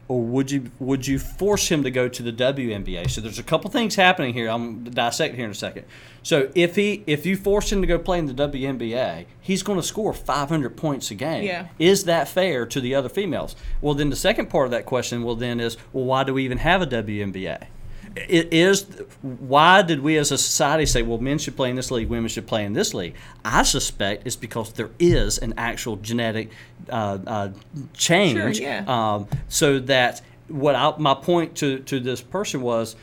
Or 0.08 0.22
would 0.22 0.52
you 0.52 0.72
would 0.80 1.08
you 1.08 1.18
force 1.18 1.70
him 1.70 1.84
to 1.84 1.92
go 1.92 2.08
to 2.08 2.24
the 2.24 2.32
WNBA? 2.32 3.10
So 3.10 3.22
there's 3.22 3.40
a 3.40 3.44
couple 3.44 3.72
things 3.72 3.96
happening 3.96 4.34
here. 4.34 4.50
I'm 4.50 4.84
gonna 4.84 4.92
dissect 4.92 5.36
here 5.36 5.46
in 5.46 5.52
a 5.52 5.56
second. 5.56 5.86
So 6.22 6.52
if 6.54 6.76
he 6.76 7.04
if 7.08 7.26
you 7.26 7.36
force 7.38 7.72
him 7.72 7.82
to 7.82 7.88
go 7.88 7.98
play 7.98 8.20
in 8.20 8.28
the 8.28 8.34
WNBA, 8.34 9.26
he's 9.42 9.64
going 9.64 9.80
to 9.80 9.86
score 9.86 10.14
500 10.14 10.78
points 10.78 11.10
a 11.12 11.16
game. 11.16 11.44
Yeah. 11.44 11.68
Is 11.80 12.04
that 12.06 12.28
fair 12.28 12.66
to 12.68 12.80
the 12.80 12.94
other 12.94 13.10
females? 13.10 13.56
Well, 13.82 13.94
then 13.94 14.10
the 14.10 14.16
second 14.16 14.50
part 14.50 14.66
of 14.66 14.72
that 14.72 14.86
question, 14.86 15.24
well, 15.24 15.36
then 15.36 15.60
is 15.60 15.78
well, 15.92 16.06
why 16.06 16.24
do 16.24 16.34
we 16.34 16.46
even 16.46 16.60
have 16.60 16.82
a 16.82 16.88
WNBA? 16.88 17.68
It 18.16 18.54
is 18.54 18.86
why 19.22 19.82
did 19.82 20.00
we 20.00 20.18
as 20.18 20.32
a 20.32 20.38
society 20.38 20.86
say 20.86 21.02
well 21.02 21.18
men 21.18 21.38
should 21.38 21.58
play 21.58 21.70
in 21.70 21.76
this 21.76 21.92
league 21.92 22.08
women 22.08 22.30
should 22.30 22.48
play 22.48 22.64
in 22.64 22.72
this 22.72 22.94
league 22.94 23.14
i 23.44 23.62
suspect 23.64 24.26
it's 24.26 24.38
because 24.38 24.72
there 24.74 24.90
is 25.00 25.38
an 25.38 25.54
actual 25.58 25.98
genetic 25.98 26.50
uh, 26.90 27.18
uh, 27.28 27.50
change 27.94 28.58
Sure, 28.58 28.66
yeah. 28.66 28.86
um, 28.88 29.28
so 29.50 29.80
that 29.80 30.22
what 30.48 30.76
I, 30.76 30.94
my 30.98 31.14
point 31.14 31.56
to, 31.58 31.80
to 31.80 32.00
this 32.00 32.22
person 32.22 32.62
was 32.62 32.96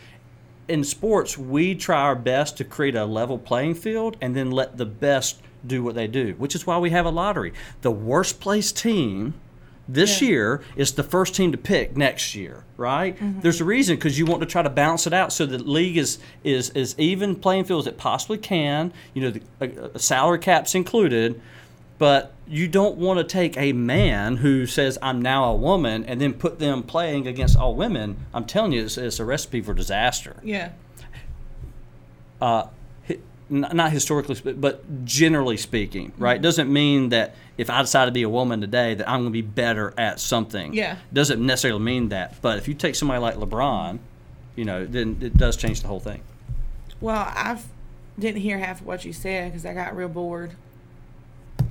in 0.69 0.83
sports 0.83 1.37
we 1.37 1.75
try 1.75 2.00
our 2.00 2.14
best 2.16 2.57
to 2.59 2.64
create 2.64 2.95
a 2.95 3.04
level 3.04 3.37
playing 3.38 3.75
field 3.75 4.16
and 4.23 4.35
then 4.35 4.50
let 4.50 4.78
the 4.78 4.87
best 4.87 5.42
do 5.66 5.83
what 5.83 5.95
they 5.95 6.07
do 6.07 6.35
which 6.38 6.54
is 6.54 6.66
why 6.66 6.78
we 6.78 6.88
have 6.90 7.04
a 7.04 7.11
lottery 7.11 7.52
the 7.83 7.90
worst 7.90 8.40
placed 8.40 8.78
team 8.78 9.35
this 9.88 10.22
Yeah. 10.22 10.28
year 10.28 10.60
is 10.76 10.92
the 10.92 11.02
first 11.02 11.34
team 11.34 11.50
to 11.52 11.58
pick 11.58 11.96
next 11.96 12.34
year 12.34 12.64
right 12.76 13.16
Mm-hmm. 13.18 13.40
there's 13.40 13.60
a 13.60 13.64
reason 13.64 13.96
because 13.96 14.18
you 14.18 14.24
want 14.26 14.40
to 14.40 14.46
try 14.46 14.62
to 14.62 14.70
balance 14.70 15.06
it 15.06 15.12
out 15.12 15.32
so 15.32 15.44
the 15.46 15.58
league 15.58 15.96
is 15.96 16.18
is 16.44 16.70
is 16.70 16.94
even 16.98 17.34
playing 17.36 17.64
field 17.64 17.80
as 17.80 17.86
it 17.88 17.98
possibly 17.98 18.38
can 18.38 18.92
you 19.14 19.22
know 19.22 19.30
the 19.58 19.92
uh, 19.94 19.98
salary 19.98 20.38
caps 20.38 20.74
included 20.74 21.40
but 21.98 22.32
you 22.48 22.66
don't 22.68 22.96
want 22.96 23.18
to 23.18 23.24
take 23.24 23.56
a 23.56 23.72
man 23.72 24.36
who 24.38 24.66
says 24.66 24.98
I'm 25.00 25.22
now 25.22 25.44
a 25.52 25.54
woman 25.56 26.04
and 26.04 26.20
then 26.20 26.32
put 26.34 26.58
them 26.58 26.82
playing 26.82 27.28
against 27.28 27.56
all 27.56 27.76
women. 27.76 28.16
I'm 28.34 28.44
telling 28.44 28.72
you, 28.72 28.82
it's, 28.84 28.98
it's 28.98 29.20
a 29.20 29.24
recipe 29.24 29.60
for 29.60 29.72
disaster. 29.72 30.34
yeah. 30.42 30.72
Uh, 32.40 32.66
not 33.52 33.92
historically, 33.92 34.52
but 34.54 35.04
generally 35.04 35.56
speaking, 35.56 36.12
right? 36.16 36.37
Mm-hmm. 36.37 36.42
Doesn't 36.42 36.73
mean 36.73 37.11
that 37.11 37.35
if 37.59 37.68
I 37.68 37.82
decide 37.82 38.06
to 38.06 38.11
be 38.11 38.23
a 38.23 38.28
woman 38.28 38.61
today 38.61 38.94
that 38.94 39.09
I'm 39.09 39.21
going 39.21 39.26
to 39.26 39.30
be 39.30 39.42
better 39.42 39.92
at 39.99 40.18
something. 40.18 40.73
Yeah. 40.73 40.97
Doesn't 41.12 41.44
necessarily 41.44 41.82
mean 41.82 42.09
that. 42.09 42.40
But 42.40 42.59
if 42.59 42.66
you 42.66 42.75
take 42.75 42.94
somebody 42.94 43.21
like 43.21 43.37
LeBron, 43.37 43.99
you 44.56 44.64
know, 44.64 44.87
then 44.87 45.18
it 45.21 45.37
does 45.37 45.56
change 45.56 45.82
the 45.82 45.88
whole 45.88 46.00
thing. 46.00 46.23
Well, 47.00 47.16
I 47.16 47.59
didn't 48.18 48.40
hear 48.40 48.59
half 48.59 48.80
of 48.80 48.87
what 48.87 49.04
you 49.04 49.12
said 49.12 49.52
because 49.52 49.66
I 49.66 49.75
got 49.75 49.94
real 49.94 50.09
bored. 50.09 50.52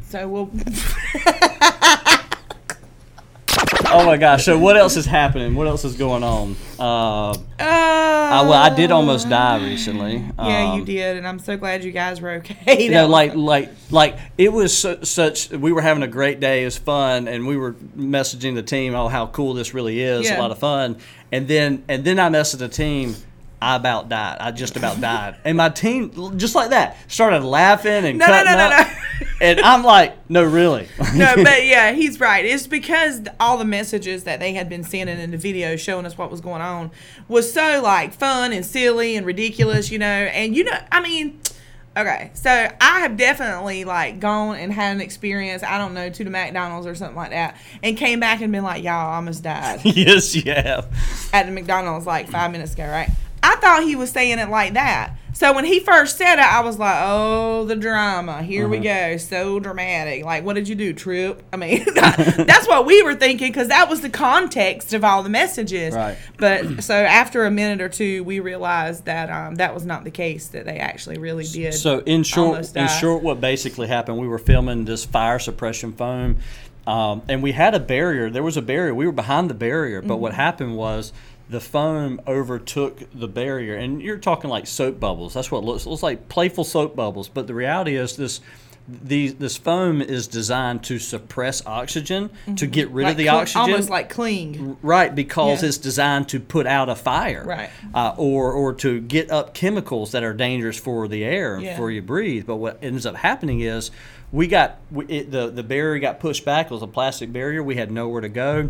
So 0.04 0.28
we'll. 0.28 0.52
oh 3.94 4.06
my 4.06 4.18
gosh. 4.18 4.46
So 4.46 4.58
what 4.58 4.78
else 4.78 4.98
is 4.98 5.06
happening? 5.06 5.56
What 5.56 5.68
else 5.68 5.84
is 5.86 5.96
going 5.96 6.24
on? 6.24 6.56
Uh, 6.80 7.34
I, 7.60 8.42
well, 8.44 8.54
I 8.54 8.74
did 8.74 8.92
almost 8.92 9.30
die 9.30 9.64
recently. 9.64 10.24
Yeah, 10.40 10.74
you 10.76 10.80
Um, 10.82 10.86
did, 10.86 11.18
and 11.18 11.28
I'm 11.28 11.40
so 11.40 11.58
glad 11.58 11.84
you 11.84 11.92
guys 11.92 12.22
were 12.22 12.32
okay. 12.36 12.84
you 12.84 12.92
know, 12.92 13.08
like 13.20 13.36
like 13.36 13.70
like 13.92 14.18
it 14.38 14.52
was 14.52 14.78
su- 14.78 15.04
such. 15.04 15.50
We 15.52 15.72
were 15.72 15.82
having 15.82 16.04
a 16.04 16.08
great 16.08 16.40
day. 16.40 16.62
It 16.62 16.66
was 16.66 16.78
fun, 16.78 17.28
and 17.28 17.46
we 17.48 17.58
were 17.58 17.74
messaging 17.98 18.56
the 18.56 18.64
team, 18.64 18.96
"Oh, 18.96 19.08
how 19.10 19.28
cool 19.28 19.54
this 19.54 19.74
really 19.74 20.02
is! 20.02 20.28
Yeah. 20.28 20.40
A 20.40 20.42
lot 20.42 20.52
of 20.52 20.60
fun." 20.60 20.98
And 21.32 21.48
then 21.48 21.84
and 21.88 22.04
then 22.04 22.20
I 22.20 22.30
messaged 22.30 22.60
the 22.60 22.70
team. 22.70 23.16
I 23.64 23.76
about 23.76 24.10
died. 24.10 24.38
I 24.40 24.50
just 24.52 24.76
about 24.76 25.00
died, 25.00 25.36
and 25.46 25.56
my 25.56 25.70
team 25.70 26.38
just 26.38 26.56
like 26.56 26.72
that 26.72 26.98
started 27.12 27.44
laughing 27.44 28.06
and 28.06 28.18
No, 28.18 28.26
no, 28.26 28.32
cutting 28.34 28.54
no, 28.54 28.70
no, 28.70 28.76
up. 28.76 28.88
And 29.42 29.60
I'm 29.60 29.84
like, 29.84 30.30
no, 30.30 30.44
really. 30.44 30.88
no, 31.16 31.34
but 31.44 31.66
yeah, 31.66 31.92
he's 31.94 32.20
right. 32.20 32.46
It's 32.46 32.68
because 32.68 33.24
all 33.40 33.58
the 33.58 33.66
messages 33.66 34.24
that 34.26 34.40
they 34.40 34.54
had 34.54 34.70
been 34.70 34.84
sending 34.84 35.20
in 35.20 35.32
the 35.32 35.38
video 35.38 35.76
showing 35.76 36.06
us 36.06 36.16
what 36.18 36.30
was 36.30 36.42
going 36.42 36.62
on 36.62 36.92
was 37.28 37.52
so 37.52 37.82
like 37.82 38.14
fun 38.14 38.54
and 38.54 38.64
silly 38.64 39.16
and 39.16 39.26
ridiculous, 39.26 39.92
you 39.92 39.98
know. 39.98 40.06
And 40.06 40.56
you 40.56 40.64
know, 40.64 40.78
I 40.92 41.02
mean, 41.02 41.40
okay, 41.98 42.30
so 42.36 42.50
I 42.50 43.00
have 43.00 43.18
definitely 43.18 43.84
like 43.84 44.20
gone 44.20 44.58
and 44.58 44.72
had 44.72 44.96
an 44.96 45.02
experience. 45.02 45.64
I 45.64 45.80
don't 45.80 45.96
know 45.96 46.12
to 46.12 46.24
the 46.24 46.30
McDonald's 46.30 46.86
or 46.86 46.94
something 46.94 47.18
like 47.18 47.32
that, 47.32 47.58
and 47.82 47.98
came 47.98 48.20
back 48.20 48.42
and 48.42 48.52
been 48.52 48.64
like, 48.64 48.84
y'all 48.84 49.10
I 49.10 49.16
almost 49.16 49.42
died 49.42 49.82
yes, 49.84 50.36
you 50.36 50.52
have. 50.54 50.88
at 51.34 51.48
the 51.48 51.52
McDonald's 51.52 52.06
like 52.06 52.30
five 52.30 52.52
minutes 52.52 52.74
ago, 52.74 52.88
right? 52.88 53.10
I 53.42 53.56
thought 53.56 53.84
he 53.84 53.96
was 53.96 54.12
saying 54.12 54.38
it 54.38 54.50
like 54.50 54.74
that. 54.74 55.16
So 55.34 55.54
when 55.54 55.66
he 55.66 55.80
first 55.80 56.18
said 56.18 56.36
it, 56.36 56.46
I 56.46 56.60
was 56.62 56.78
like, 56.78 56.98
"Oh, 57.02 57.66
the 57.66 57.76
drama! 57.76 58.44
Here 58.44 58.68
we 58.68 58.78
Uh-huh. 58.78 59.12
go, 59.14 59.18
so 59.18 59.60
dramatic! 59.60 60.24
Like, 60.26 60.44
what 60.44 60.54
did 60.56 60.68
you 60.68 60.76
do, 60.76 60.94
trip? 60.94 61.42
I 61.52 61.58
mean, 61.58 61.84
that's 61.96 62.68
what 62.68 62.86
we 62.86 63.02
were 63.02 63.16
thinking 63.16 63.48
because 63.52 63.70
that 63.70 63.90
was 63.90 64.02
the 64.02 64.10
context 64.10 64.94
of 64.94 65.04
all 65.04 65.24
the 65.24 65.30
messages. 65.30 65.96
Right. 65.96 66.18
But 66.38 66.84
so 66.84 66.94
after 66.96 67.46
a 67.46 67.52
minute 67.52 67.82
or 67.82 67.90
two, 67.90 68.24
we 68.24 68.40
realized 68.40 69.06
that 69.06 69.30
um, 69.32 69.56
that 69.56 69.74
was 69.74 69.86
not 69.86 70.04
the 70.04 70.12
case. 70.12 70.48
That 70.50 70.66
they 70.66 70.78
actually 70.78 71.18
really 71.18 71.46
did. 71.46 71.74
So 71.74 72.00
in 72.00 72.24
short, 72.24 72.76
in 72.76 72.88
short, 72.88 73.24
what 73.24 73.42
basically 73.42 73.88
happened, 73.88 74.18
we 74.20 74.28
were 74.28 74.38
filming 74.40 74.86
this 74.86 75.06
fire 75.06 75.40
suppression 75.40 75.94
foam, 75.94 76.38
um, 76.86 77.22
and 77.30 77.42
we 77.42 77.54
had 77.54 77.74
a 77.74 77.80
barrier. 77.80 78.30
There 78.30 78.44
was 78.44 78.58
a 78.58 78.62
barrier. 78.62 78.94
We 78.94 79.06
were 79.06 79.12
behind 79.12 79.50
the 79.50 79.54
barrier, 79.56 80.02
but 80.02 80.14
Mm-hmm. 80.16 80.22
what 80.22 80.34
happened 80.34 80.76
was 80.78 81.14
the 81.52 81.60
foam 81.60 82.20
overtook 82.28 83.04
the 83.14 83.28
barrier, 83.28 83.76
and 83.76 84.02
you're 84.02 84.18
talking 84.18 84.50
like 84.50 84.66
soap 84.66 85.00
bubbles. 85.00 85.34
That's 85.34 85.52
what 85.52 85.60
it 85.60 85.66
looks. 85.66 85.86
It 85.86 85.90
looks 85.90 86.04
like 86.04 86.30
playful 86.30 86.64
soap 86.64 86.96
bubbles, 86.96 87.28
but 87.30 87.46
the 87.48 87.54
reality 87.54 87.96
is 87.96 88.16
this. 88.18 88.42
These, 88.90 89.36
this 89.36 89.58
foam 89.58 90.02
is 90.02 90.28
designed 90.28 90.84
to 90.86 90.98
suppress 90.98 91.64
oxygen 91.68 92.32
to 92.58 92.66
get 92.66 92.90
rid 92.90 93.06
Mm-hmm. 93.06 93.06
Like 93.06 93.12
of 93.14 93.18
the 93.18 93.24
cl- 93.26 93.38
oxygen 93.38 93.62
almost 93.62 93.90
like 93.92 94.10
cling. 94.10 94.78
Right, 94.82 95.14
because 95.14 95.62
Yeah. 95.62 95.68
it's 95.70 95.78
designed 95.78 96.28
to 96.30 96.40
put 96.40 96.66
out 96.66 96.90
a 96.90 96.96
fire, 96.96 97.44
Right. 97.46 97.70
Uh, 97.94 98.16
or 98.18 98.52
or 98.54 98.74
to 98.76 99.00
get 99.00 99.30
up 99.30 99.54
chemicals 99.54 100.12
that 100.14 100.24
are 100.24 100.34
dangerous 100.34 100.78
for 100.80 101.08
the 101.08 101.24
air 101.24 101.60
Yeah. 101.60 101.78
for 101.78 101.92
you 101.92 102.02
breathe. 102.02 102.48
But 102.48 102.56
what 102.56 102.80
ends 102.82 103.06
up 103.06 103.16
happening 103.18 103.62
is 103.62 103.92
we 104.32 104.48
got 104.48 104.80
we, 104.92 105.06
it, 105.06 105.32
the 105.32 105.50
the 105.52 105.64
barrier 105.64 106.00
got 106.00 106.20
pushed 106.20 106.44
back. 106.44 106.66
It 106.66 106.72
was 106.74 106.82
a 106.82 106.88
plastic 106.88 107.32
barrier. 107.32 107.62
We 107.64 107.76
had 107.76 107.92
nowhere 107.92 108.22
to 108.22 108.30
go. 108.30 108.70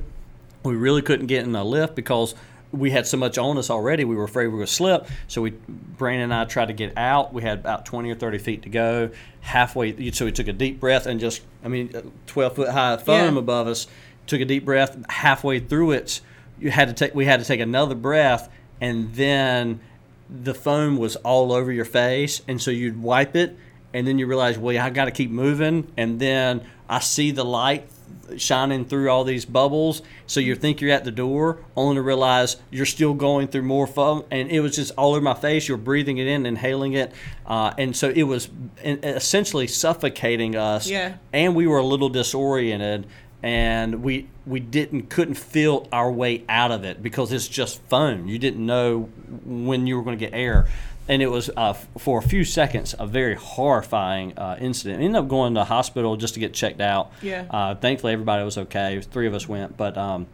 We 0.63 0.75
really 0.75 1.01
couldn't 1.01 1.27
get 1.27 1.45
in 1.45 1.55
a 1.55 1.63
lift 1.63 1.95
because 1.95 2.35
we 2.71 2.91
had 2.91 3.05
so 3.05 3.17
much 3.17 3.37
on 3.37 3.57
us 3.57 3.69
already. 3.69 4.03
We 4.05 4.15
were 4.15 4.23
afraid 4.23 4.47
we 4.47 4.53
were 4.53 4.57
going 4.59 4.67
to 4.67 4.73
slip. 4.73 5.07
So 5.27 5.41
we, 5.41 5.51
Brandon 5.51 6.23
and 6.23 6.33
I, 6.33 6.45
tried 6.45 6.67
to 6.67 6.73
get 6.73 6.97
out. 6.97 7.33
We 7.33 7.41
had 7.41 7.59
about 7.59 7.85
twenty 7.85 8.09
or 8.11 8.15
thirty 8.15 8.37
feet 8.37 8.63
to 8.63 8.69
go. 8.69 9.09
Halfway, 9.41 10.11
so 10.11 10.25
we 10.25 10.31
took 10.31 10.47
a 10.47 10.53
deep 10.53 10.79
breath 10.79 11.05
and 11.05 11.19
just, 11.19 11.41
I 11.63 11.67
mean, 11.67 12.11
twelve 12.27 12.55
foot 12.55 12.69
high 12.69 12.97
foam 12.97 13.33
Yeah. 13.35 13.39
above 13.39 13.67
us. 13.67 13.87
Took 14.27 14.41
a 14.41 14.45
deep 14.45 14.65
breath. 14.65 14.97
Halfway 15.09 15.59
through 15.59 15.91
it, 15.91 16.21
you 16.59 16.71
had 16.71 16.87
to 16.87 16.93
take. 16.93 17.15
We 17.15 17.25
had 17.25 17.39
to 17.39 17.45
take 17.45 17.59
another 17.59 17.95
breath, 17.95 18.49
and 18.79 19.13
then 19.15 19.79
the 20.29 20.53
foam 20.53 20.97
was 20.97 21.17
all 21.17 21.51
over 21.51 21.71
your 21.71 21.85
face, 21.85 22.41
and 22.47 22.61
so 22.61 22.71
you'd 22.71 23.01
wipe 23.01 23.35
it, 23.35 23.57
and 23.93 24.07
then 24.07 24.17
you 24.17 24.27
realize, 24.27 24.57
well, 24.57 24.77
I 24.81 24.89
got 24.91 25.05
to 25.05 25.11
keep 25.11 25.29
moving, 25.29 25.91
and 25.97 26.19
then 26.19 26.61
I 26.87 26.99
see 26.99 27.31
the 27.31 27.43
light 27.43 27.89
shining 28.37 28.85
through 28.85 29.09
all 29.09 29.23
these 29.23 29.45
bubbles, 29.45 30.01
so 30.27 30.39
you 30.39 30.55
think 30.55 30.81
you're 30.81 30.91
at 30.91 31.03
the 31.03 31.11
door, 31.11 31.59
only 31.75 31.95
to 31.95 32.01
realize 32.01 32.57
you're 32.69 32.85
still 32.85 33.13
going 33.13 33.47
through 33.47 33.63
more 33.63 33.87
foam, 33.87 34.23
and 34.31 34.49
it 34.49 34.59
was 34.61 34.75
just 34.75 34.91
all 34.97 35.11
over 35.11 35.21
my 35.21 35.33
face. 35.33 35.67
You're 35.67 35.77
breathing 35.77 36.17
it 36.17 36.27
in, 36.27 36.45
inhaling 36.45 36.93
it, 36.93 37.11
uh, 37.45 37.73
and 37.77 37.95
so 37.95 38.09
it 38.09 38.23
was 38.23 38.49
essentially 38.83 39.67
suffocating 39.67 40.55
us. 40.55 40.89
Yeah. 40.89 41.15
and 41.33 41.55
we 41.55 41.67
were 41.67 41.79
a 41.79 41.85
little 41.85 42.09
disoriented 42.09 43.07
and 43.43 44.03
we 44.03 44.27
we 44.45 44.59
didn't 44.59 45.09
couldn't 45.09 45.35
feel 45.35 45.87
our 45.91 46.11
way 46.11 46.43
out 46.47 46.71
of 46.71 46.83
it 46.83 47.01
because 47.01 47.31
it's 47.31 47.47
just 47.47 47.81
foam. 47.83 48.27
You 48.27 48.37
didn't 48.37 48.63
know 48.63 49.09
when 49.45 49.87
you 49.87 49.97
were 49.97 50.03
going 50.03 50.17
to 50.17 50.23
get 50.23 50.33
air, 50.35 50.67
and 51.07 51.21
it 51.21 51.27
was 51.27 51.49
uh, 51.57 51.73
for 51.73 52.19
a 52.19 52.21
few 52.21 52.43
seconds 52.43 52.95
a 52.97 53.07
very 53.07 53.35
horrifying 53.35 54.37
uh, 54.37 54.57
incident. 54.59 55.01
ended 55.01 55.17
up 55.17 55.27
going 55.27 55.53
to 55.53 55.59
the 55.59 55.65
hospital 55.65 56.15
just 56.17 56.33
to 56.35 56.39
get 56.39 56.53
checked 56.53 56.81
out. 56.81 57.11
Yeah. 57.21 57.45
Uh, 57.49 57.75
thankfully, 57.75 58.13
everybody 58.13 58.43
was 58.43 58.57
okay. 58.57 59.01
Three 59.01 59.27
of 59.27 59.33
us 59.33 59.47
went, 59.47 59.77
but 59.77 59.97
um, 59.97 60.27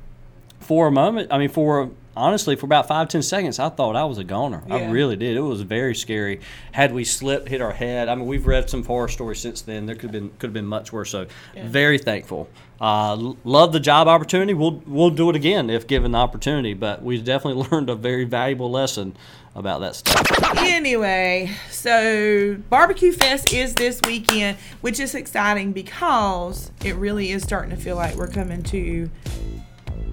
for 0.60 0.88
a 0.88 0.92
moment, 0.92 1.32
I 1.32 1.38
mean, 1.38 1.50
for 1.50 1.92
honestly, 2.18 2.56
for 2.56 2.66
about 2.66 2.88
five 2.88 3.08
ten 3.08 3.22
seconds, 3.22 3.60
I 3.60 3.70
thought 3.70 3.96
I 3.96 4.04
was 4.04 4.18
a 4.18 4.24
goner. 4.24 4.64
I 4.70 4.86
really 4.90 5.16
did. 5.16 5.38
It 5.38 5.42
was 5.42 5.62
very 5.62 5.96
scary. 5.96 6.42
Had 6.72 6.94
we 6.94 7.04
slipped, 7.04 7.48
hit 7.48 7.62
our 7.62 7.72
head. 7.72 8.10
I 8.10 8.16
mean, 8.16 8.26
we've 8.26 8.46
read 8.46 8.70
some 8.70 8.84
horror 8.84 9.08
stories 9.08 9.40
since 9.40 9.62
then. 9.62 9.86
There 9.86 9.96
could 9.96 10.06
have 10.06 10.12
been 10.12 10.30
could 10.40 10.48
have 10.48 10.54
been 10.54 10.66
much 10.66 10.92
worse. 10.92 11.12
So, 11.12 11.28
very 11.56 11.98
thankful. 11.98 12.50
Uh, 12.82 13.34
love 13.44 13.74
the 13.74 13.80
job 13.80 14.08
opportunity. 14.08 14.54
We'll 14.54 14.82
we'll 14.86 15.10
do 15.12 15.30
it 15.30 15.36
again 15.36 15.70
if 15.70 15.88
given 15.88 16.12
the 16.12 16.18
opportunity. 16.18 16.74
But 16.74 17.04
we 17.04 17.22
definitely 17.22 17.68
learned 17.72 17.90
a 17.90 17.96
very 17.96 18.26
valuable 18.26 18.72
lesson 18.72 19.16
about 19.56 19.80
that 19.82 19.96
stuff. 19.96 20.24
Anyway, 20.60 21.52
so 21.72 22.58
Barbecue 22.70 23.12
Fest 23.12 23.54
is 23.54 23.74
this 23.74 24.00
weekend, 24.06 24.58
which 24.82 25.00
is 25.00 25.16
exciting 25.16 25.72
because 25.72 26.72
it 26.86 26.96
really 26.96 27.32
is 27.32 27.42
starting 27.42 27.72
to 27.72 27.76
feel 27.76 27.96
like 27.96 28.16
we're 28.16 28.28
coming 28.28 28.62
to 28.64 29.10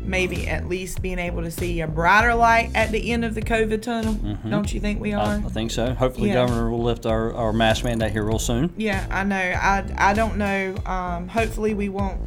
maybe 0.04 0.46
at 0.48 0.68
least 0.68 1.00
being 1.02 1.18
able 1.18 1.42
to 1.42 1.50
see 1.50 1.80
a 1.80 1.86
brighter 1.88 2.34
light 2.34 2.70
at 2.74 2.90
the 2.92 3.10
end 3.10 3.24
of 3.24 3.34
the 3.34 3.42
COVID 3.42 3.82
tunnel. 3.82 4.14
Don't 4.48 4.72
you 4.72 4.80
think 4.80 5.00
we 5.00 5.12
are? 5.12 5.36
I 5.36 5.40
think 5.48 5.70
so. 5.70 5.94
Hopefully, 5.94 6.28
Yeah. 6.28 6.34
governor 6.34 6.70
will 6.70 6.82
lift 6.82 7.06
our, 7.06 7.32
our 7.34 7.52
mask 7.52 7.84
mandate 7.84 8.12
here 8.12 8.24
real 8.24 8.38
soon. 8.38 8.72
Yeah, 8.76 9.06
I 9.10 9.24
know. 9.24 9.36
I, 9.36 9.84
I 9.96 10.12
don't 10.14 10.36
know. 10.36 10.74
Um, 10.86 11.28
hopefully, 11.28 11.74
we 11.74 11.88
won't 11.88 12.20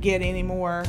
get 0.00 0.20
any 0.22 0.42
more 0.42 0.84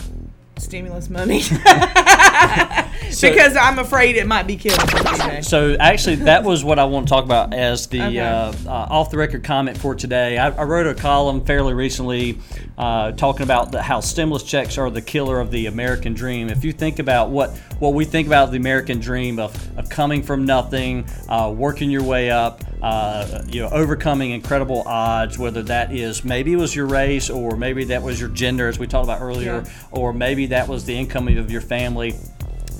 stimulus 0.58 1.08
money 1.08 1.42
So- 3.12 3.30
because 3.30 3.56
I'm 3.56 3.80
afraid 3.80 4.16
it 4.16 4.26
might 4.28 4.48
be 4.48 4.58
killing 4.58 4.80
us. 4.80 4.90
TJ. 4.90 5.46
So 5.46 5.76
actually, 5.80 6.16
that 6.18 6.44
was 6.44 6.64
what 6.64 6.80
I 6.80 6.86
want 6.86 7.08
to 7.08 7.12
talk 7.14 7.24
about 7.26 7.54
as 7.54 7.88
the 7.88 8.02
Okay. 8.02 8.20
uh, 8.20 8.52
uh, 8.66 8.88
off 8.90 9.12
the 9.12 9.18
record 9.18 9.44
comment 9.44 9.78
for 9.78 9.96
today. 9.96 10.38
I, 10.38 10.50
I 10.50 10.64
wrote 10.64 10.88
a 10.88 10.94
column 10.96 11.46
fairly 11.46 11.74
recently 11.74 12.40
uh, 12.78 13.12
talking 13.14 13.42
about 13.44 13.72
the, 13.72 13.82
how 13.82 14.00
stimulus 14.00 14.44
checks 14.44 14.78
are 14.78 14.90
the 14.90 15.02
killer 15.02 15.40
of 15.40 15.50
the 15.52 15.66
American 15.66 16.14
dream. 16.14 16.50
If 16.50 16.64
you 16.64 16.72
think 16.74 17.00
about 17.00 17.30
what 17.30 17.52
what 17.80 17.94
we 17.94 18.06
think 18.06 18.28
about 18.28 18.52
the 18.52 18.58
American 18.58 19.00
dream 19.00 19.40
of, 19.40 19.78
of 19.78 19.90
coming 19.90 20.24
from 20.24 20.46
nothing, 20.46 21.06
uh, 21.30 21.54
working 21.56 21.92
your 21.92 22.04
way 22.04 22.32
up, 22.32 22.64
uh, 22.82 23.44
you 23.48 23.62
know, 23.62 23.70
overcoming 23.70 24.32
incredible 24.32 24.84
odds, 24.88 25.38
whether 25.38 25.64
that 25.64 25.92
is 25.92 26.24
maybe 26.24 26.54
it 26.54 26.58
was 26.58 26.76
your 26.76 26.88
race 26.88 27.30
or 27.30 27.56
maybe 27.56 27.86
that 27.86 28.02
was 28.02 28.20
your 28.20 28.30
gender, 28.30 28.68
as 28.68 28.80
we 28.80 28.88
talked 28.88 29.06
about 29.06 29.22
earlier, 29.22 29.64
Yeah. 29.64 29.72
or 29.92 30.14
maybe 30.14 30.48
that 30.48 30.68
was 30.68 30.86
the 30.86 30.96
income 30.98 31.28
of 31.28 31.52
your 31.52 31.62
family. 31.62 32.16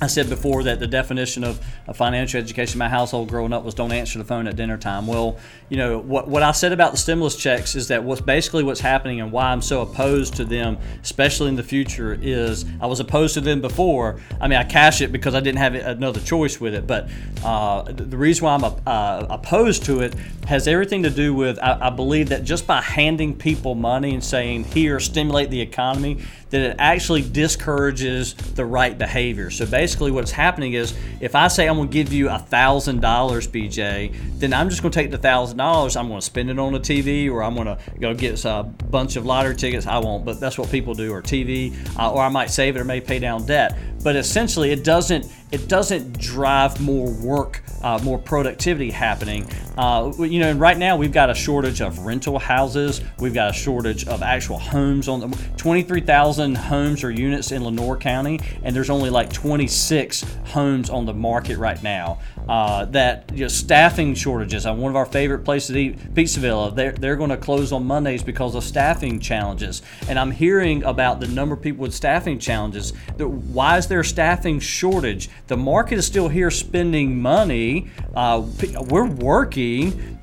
I 0.00 0.06
said 0.06 0.28
before 0.28 0.62
that 0.64 0.78
the 0.78 0.86
definition 0.86 1.42
of 1.42 1.60
financial 1.94 2.40
education 2.40 2.74
in 2.74 2.78
my 2.78 2.88
household 2.88 3.28
growing 3.28 3.52
up 3.52 3.64
was 3.64 3.74
don't 3.74 3.90
answer 3.90 4.18
the 4.18 4.24
phone 4.24 4.46
at 4.46 4.54
dinner 4.54 4.78
time. 4.78 5.06
Well, 5.06 5.38
you 5.68 5.76
know 5.76 5.98
what 5.98 6.28
what 6.28 6.42
I 6.42 6.52
said 6.52 6.72
about 6.72 6.92
the 6.92 6.98
stimulus 6.98 7.36
checks 7.36 7.74
is 7.74 7.88
that 7.88 8.04
what's 8.04 8.20
basically 8.20 8.62
what's 8.62 8.80
happening 8.80 9.20
and 9.20 9.32
why 9.32 9.46
I'm 9.46 9.62
so 9.62 9.82
opposed 9.82 10.36
to 10.36 10.44
them, 10.44 10.78
especially 11.02 11.48
in 11.48 11.56
the 11.56 11.62
future, 11.62 12.16
is 12.20 12.64
I 12.80 12.86
was 12.86 13.00
opposed 13.00 13.34
to 13.34 13.40
them 13.40 13.60
before. 13.60 14.20
I 14.40 14.46
mean, 14.46 14.58
I 14.58 14.64
cash 14.64 15.00
it 15.00 15.10
because 15.10 15.34
I 15.34 15.40
didn't 15.40 15.58
have 15.58 15.74
another 15.74 16.20
choice 16.20 16.60
with 16.60 16.74
it. 16.74 16.86
But 16.86 17.08
uh, 17.44 17.82
the 17.82 18.16
reason 18.16 18.44
why 18.44 18.54
I'm 18.54 18.64
uh, 18.64 19.26
opposed 19.28 19.84
to 19.86 20.00
it 20.00 20.14
has 20.46 20.68
everything 20.68 21.02
to 21.02 21.10
do 21.10 21.34
with 21.34 21.58
I, 21.58 21.88
I 21.88 21.90
believe 21.90 22.28
that 22.28 22.44
just 22.44 22.66
by 22.66 22.80
handing 22.80 23.36
people 23.36 23.74
money 23.74 24.14
and 24.14 24.22
saying 24.22 24.64
here 24.64 25.00
stimulate 25.00 25.50
the 25.50 25.60
economy, 25.60 26.18
that 26.50 26.60
it 26.60 26.76
actually 26.78 27.22
discourages 27.22 28.34
the 28.34 28.64
right 28.64 28.96
behavior. 28.96 29.50
So 29.50 29.66
basically, 29.66 30.10
what's 30.10 30.30
happening 30.30 30.72
is 30.72 30.96
if 31.20 31.34
I 31.34 31.48
say 31.48 31.68
I'm 31.68 31.76
going 31.76 31.88
to 31.88 31.92
give 31.92 32.12
you 32.12 32.28
a 32.30 32.38
thousand 32.38 33.00
dollars, 33.00 33.46
BJ, 33.46 34.14
then 34.38 34.52
I'm 34.52 34.70
just 34.70 34.82
going 34.82 34.92
to 34.92 34.98
take 34.98 35.10
the 35.10 35.18
thousand 35.18 35.58
dollars. 35.58 35.96
I'm 35.96 36.08
going 36.08 36.20
to 36.20 36.26
spend 36.26 36.50
it 36.50 36.58
on 36.58 36.74
a 36.74 36.80
TV, 36.80 37.30
or 37.30 37.42
I'm 37.42 37.54
going 37.54 37.66
to 37.66 37.78
go 38.00 38.14
get 38.14 38.44
a 38.44 38.62
bunch 38.62 39.16
of 39.16 39.26
lottery 39.26 39.56
tickets. 39.56 39.86
I 39.86 39.98
won't, 39.98 40.24
but 40.24 40.40
that's 40.40 40.58
what 40.58 40.70
people 40.70 40.94
do, 40.94 41.12
or 41.12 41.22
TV, 41.22 41.74
uh, 41.98 42.12
or 42.12 42.22
I 42.22 42.28
might 42.28 42.50
save 42.50 42.76
it 42.76 42.80
or 42.80 42.84
may 42.84 43.00
pay 43.00 43.18
down 43.18 43.44
debt. 43.46 43.76
But 44.02 44.16
essentially, 44.16 44.70
it 44.70 44.84
doesn't 44.84 45.30
it 45.50 45.68
doesn't 45.68 46.18
drive 46.18 46.80
more 46.80 47.10
work, 47.10 47.62
uh, 47.82 47.98
more 48.02 48.18
productivity 48.18 48.90
happening. 48.90 49.48
Uh, 49.78 50.12
you 50.18 50.40
know, 50.40 50.52
right 50.54 50.76
now 50.76 50.96
we've 50.96 51.12
got 51.12 51.30
a 51.30 51.34
shortage 51.34 51.80
of 51.80 52.00
rental 52.00 52.36
houses. 52.36 53.00
We've 53.20 53.32
got 53.32 53.50
a 53.50 53.52
shortage 53.52 54.08
of 54.08 54.22
actual 54.22 54.58
homes 54.58 55.06
on 55.08 55.20
the 55.20 55.38
23,000 55.56 56.56
homes 56.56 57.04
or 57.04 57.12
units 57.12 57.52
in 57.52 57.62
Lenoir 57.62 57.96
County, 57.96 58.40
and 58.64 58.74
there's 58.74 58.90
only 58.90 59.08
like 59.08 59.32
26 59.32 60.24
homes 60.46 60.90
on 60.90 61.06
the 61.06 61.14
market 61.14 61.58
right 61.58 61.80
now. 61.80 62.18
Uh, 62.48 62.86
that 62.86 63.30
you 63.34 63.42
know, 63.42 63.48
staffing 63.48 64.14
shortages. 64.14 64.64
Uh, 64.64 64.72
one 64.72 64.90
of 64.90 64.96
our 64.96 65.04
favorite 65.04 65.40
places 65.40 65.74
to 65.74 65.78
eat, 65.78 66.14
Pizzavilla, 66.14 66.74
they're, 66.74 66.92
they're 66.92 67.16
going 67.16 67.28
to 67.28 67.36
close 67.36 67.72
on 67.72 67.84
Mondays 67.86 68.22
because 68.22 68.54
of 68.54 68.64
staffing 68.64 69.20
challenges. 69.20 69.82
And 70.08 70.18
I'm 70.18 70.30
hearing 70.30 70.82
about 70.84 71.20
the 71.20 71.28
number 71.28 71.54
of 71.54 71.60
people 71.60 71.82
with 71.82 71.94
staffing 71.94 72.38
challenges. 72.38 72.94
That 73.18 73.28
why 73.28 73.76
is 73.76 73.86
there 73.86 74.00
a 74.00 74.04
staffing 74.04 74.60
shortage? 74.60 75.28
The 75.46 75.58
market 75.58 75.98
is 75.98 76.06
still 76.06 76.28
here 76.28 76.50
spending 76.50 77.20
money. 77.20 77.90
Uh, 78.16 78.46
we're 78.88 79.04
working, 79.04 79.67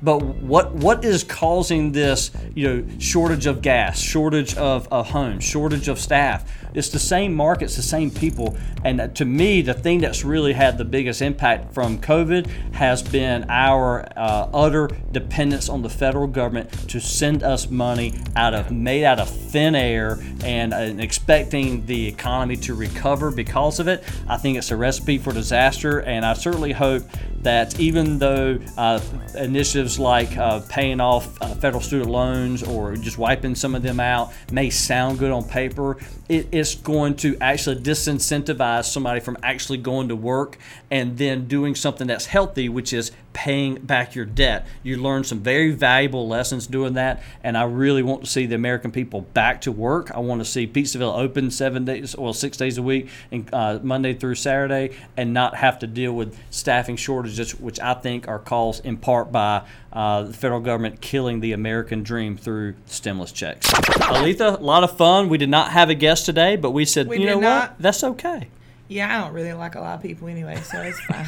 but 0.01 0.21
what 0.21 0.73
what 0.73 1.03
is 1.03 1.23
causing 1.23 1.91
this? 1.91 2.31
You 2.53 2.67
know, 2.67 2.99
shortage 2.99 3.45
of 3.45 3.61
gas, 3.61 3.99
shortage 3.99 4.55
of, 4.55 4.87
of 4.91 5.09
homes, 5.09 5.43
shortage 5.43 5.87
of 5.87 5.99
staff. 5.99 6.51
It's 6.75 6.89
the 6.89 6.99
same 6.99 7.33
markets, 7.33 7.77
the 7.77 7.81
same 7.81 8.11
people. 8.11 8.57
And 8.83 9.15
to 9.15 9.25
me, 9.25 9.61
the 9.61 9.73
thing 9.73 10.01
that's 10.01 10.25
really 10.25 10.53
had 10.53 10.77
the 10.77 10.83
biggest 10.85 11.21
impact 11.21 11.73
from 11.73 11.99
COVID 11.99 12.47
has 12.73 13.01
been 13.01 13.45
our 13.49 14.05
uh, 14.17 14.49
utter 14.53 14.89
dependence 15.11 15.69
on 15.69 15.81
the 15.81 15.89
federal 15.89 16.27
government 16.27 16.71
to 16.89 16.99
send 16.99 17.43
us 17.43 17.69
money 17.69 18.13
out 18.35 18.53
of 18.53 18.71
made 18.71 19.05
out 19.05 19.19
of 19.19 19.29
thin 19.29 19.73
air 19.73 20.19
and, 20.43 20.73
and 20.73 21.01
expecting 21.01 21.85
the 21.85 22.07
economy 22.07 22.57
to 22.57 22.75
recover 22.75 23.31
because 23.31 23.79
of 23.79 23.87
it. 23.87 24.03
I 24.27 24.37
think 24.37 24.57
it's 24.57 24.71
a 24.71 24.77
recipe 24.77 25.17
for 25.17 25.31
disaster, 25.31 26.01
and 26.01 26.25
I 26.25 26.33
certainly 26.33 26.73
hope 26.73 27.03
that 27.45 27.79
even 27.79 28.17
though 28.17 28.59
uh, 28.77 28.99
initiatives 29.35 29.97
like 29.99 30.35
uh, 30.35 30.59
paying 30.67 30.99
off 30.99 31.41
uh, 31.41 31.47
federal 31.55 31.81
student 31.81 32.09
loans 32.09 32.63
or 32.63 32.95
just 32.95 33.17
wiping 33.17 33.55
some 33.55 33.75
of 33.75 33.83
them 33.83 33.99
out 33.99 34.33
may 34.51 34.69
sound 34.69 35.19
good 35.19 35.31
on 35.31 35.43
paper, 35.43 35.97
it 36.27 36.47
is 36.51 36.75
going 36.75 37.15
to 37.15 37.37
actually 37.39 37.75
disincentivize 37.75 38.85
somebody 38.85 39.19
from 39.19 39.37
actually 39.43 39.77
going 39.77 40.09
to 40.09 40.15
work 40.15 40.57
and 40.89 41.17
then 41.17 41.47
doing 41.47 41.75
something 41.75 42.07
that's 42.07 42.25
healthy, 42.25 42.67
which 42.67 42.93
is 42.93 43.11
paying 43.33 43.75
back 43.75 44.15
your 44.15 44.25
debt. 44.25 44.65
You 44.81 44.97
learn 44.97 45.23
some 45.23 45.41
very 45.41 45.71
valuable 45.71 46.27
lessons 46.27 46.67
doing 46.67 46.93
that, 46.93 47.21
and 47.43 47.57
I 47.57 47.63
really 47.63 48.01
want 48.01 48.23
to 48.23 48.29
see 48.29 48.45
the 48.45 48.55
American 48.55 48.91
people 48.91 49.21
back 49.21 49.61
to 49.61 49.71
work. 49.71 50.09
I 50.15 50.19
want 50.19 50.41
to 50.41 50.45
see 50.45 50.65
Pizzaville 50.65 51.15
open 51.15 51.51
seven 51.51 51.85
days, 51.85 52.15
well, 52.17 52.33
six 52.33 52.57
days 52.57 52.77
a 52.77 52.81
week, 52.81 53.09
and 53.31 53.47
uh, 53.53 53.79
Monday 53.83 54.13
through 54.13 54.35
Saturday, 54.35 54.95
and 55.17 55.33
not 55.33 55.55
have 55.57 55.79
to 55.79 55.87
deal 55.87 56.13
with 56.13 56.39
staffing 56.49 56.95
shortages, 56.95 57.59
which 57.59 57.79
I 57.79 57.93
think 57.93 58.27
are 58.27 58.39
caused 58.39 58.85
in 58.85 58.97
part 58.97 59.31
by 59.31 59.63
uh, 59.95 60.23
the 60.23 60.33
federal 60.33 60.59
government 60.59 60.99
killing 61.01 61.39
the 61.39 61.53
American 61.53 62.03
dream 62.03 62.35
through 62.37 62.75
stimulus 62.85 63.31
checks. 63.31 63.71
Aletha, 63.71 64.59
a 64.59 64.63
lot 64.63 64.83
of 64.83 64.95
fun. 64.97 65.29
We 65.29 65.37
did 65.37 65.49
not 65.49 65.71
have 65.71 65.89
a 65.89 65.95
guest 65.95 66.25
today, 66.25 66.57
but 66.57 66.71
we 66.71 66.83
said, 66.85 67.07
We 67.07 67.19
you 67.19 67.25
know 67.25 67.39
not. 67.39 67.69
what? 67.71 67.79
That's 67.79 68.03
okay. 68.03 68.49
Yeah, 68.87 69.17
I 69.17 69.23
don't 69.23 69.33
really 69.33 69.53
like 69.53 69.75
a 69.75 69.79
lot 69.81 69.95
of 69.95 70.01
people 70.01 70.27
anyway, 70.27 70.57
so 70.63 70.81
it's 70.81 70.99
fine. 71.05 71.25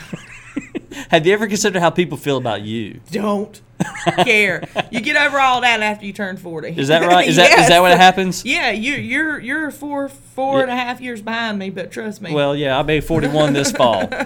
Have 1.10 1.26
you 1.28 1.34
ever 1.34 1.48
considered 1.48 1.80
how 1.80 1.90
people 1.90 2.18
feel 2.18 2.38
about 2.38 2.62
you? 2.62 3.00
don't 3.12 3.62
care. 4.24 4.64
You 4.90 5.02
get 5.02 5.16
over 5.16 5.40
all 5.40 5.62
that 5.62 5.82
after 5.82 6.06
you 6.06 6.14
turn 6.14 6.38
forty. 6.38 6.70
Is 6.70 6.88
that 6.88 7.06
right? 7.06 7.28
Is 7.28 7.36
that 7.36 7.60
is 7.60 7.68
that 7.68 7.82
what 7.84 7.96
happens? 7.98 8.44
Yeah, 8.46 8.72
you 8.72 8.94
you're 8.96 9.40
you're 9.40 9.70
four 9.72 10.10
four 10.10 10.62
and 10.62 10.72
a 10.72 10.76
half 10.76 11.00
years 11.00 11.22
behind 11.22 11.60
me, 11.60 11.70
but 11.70 11.92
trust 11.92 12.22
me. 12.22 12.34
Well, 12.34 12.56
yeah, 12.56 12.76
I'll 12.78 12.84
be 12.84 13.00
41 13.02 13.54
this 13.54 13.72
fall. 13.72 14.08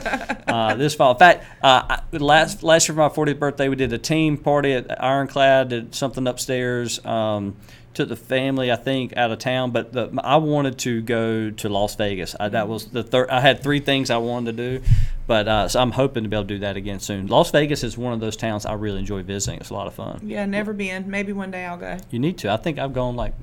Uh, 0.51 0.75
this 0.75 0.93
fall. 0.93 1.13
In 1.13 1.17
fact, 1.17 1.45
uh, 1.63 1.97
I- 2.11 2.17
last 2.17 2.61
last 2.61 2.89
year 2.89 2.93
for 2.95 2.99
my 3.01 3.07
40th 3.07 3.39
birthday, 3.39 3.69
we 3.69 3.77
did 3.77 3.93
a 3.93 3.97
team 3.97 4.37
party 4.37 4.73
at 4.73 5.01
Ironclad. 5.01 5.69
Did 5.69 5.95
something 5.95 6.27
upstairs. 6.27 7.03
Um, 7.05 7.55
took 7.93 8.09
the 8.09 8.15
family, 8.15 8.71
I 8.71 8.75
think, 8.75 9.15
out 9.17 9.31
of 9.31 9.39
town. 9.39 9.71
But 9.71 9.93
the, 9.93 10.11
I 10.23 10.37
wanted 10.37 10.77
to 10.79 11.01
go 11.01 11.49
to 11.51 11.69
Las 11.69 11.95
Vegas. 11.95 12.35
I, 12.39 12.49
that 12.49 12.67
was 12.67 12.87
the 12.87 13.03
third. 13.03 13.29
I 13.29 13.39
had 13.39 13.61
three 13.63 13.79
things 13.79 14.09
I 14.09 14.17
wanted 14.17 14.57
to 14.57 14.79
do, 14.79 14.85
but 15.27 15.47
uh, 15.47 15.67
so 15.67 15.81
I'm 15.81 15.91
hoping 15.91 16.23
to 16.23 16.29
be 16.29 16.35
able 16.35 16.45
to 16.47 16.53
do 16.55 16.59
that 16.59 16.77
again 16.77 16.99
soon. 16.99 17.27
Las 17.27 17.51
Vegas 17.51 17.83
is 17.83 17.97
one 17.97 18.13
of 18.13 18.19
those 18.19 18.35
towns 18.35 18.65
I 18.65 18.73
really 18.73 18.99
enjoy 18.99 19.23
visiting. 19.23 19.59
It's 19.59 19.69
a 19.69 19.73
lot 19.73 19.87
of 19.87 19.93
fun. 19.93 20.21
yeah, 20.23 20.45
never 20.45 20.73
been. 20.73 21.09
Maybe 21.09 21.33
one 21.33 21.51
day 21.51 21.65
I'll 21.65 21.77
go. 21.77 21.97
You 22.09 22.19
need 22.19 22.37
to. 22.39 22.51
I 22.51 22.57
think 22.57 22.79
I've 22.79 22.93
gone 22.93 23.15
like 23.15 23.33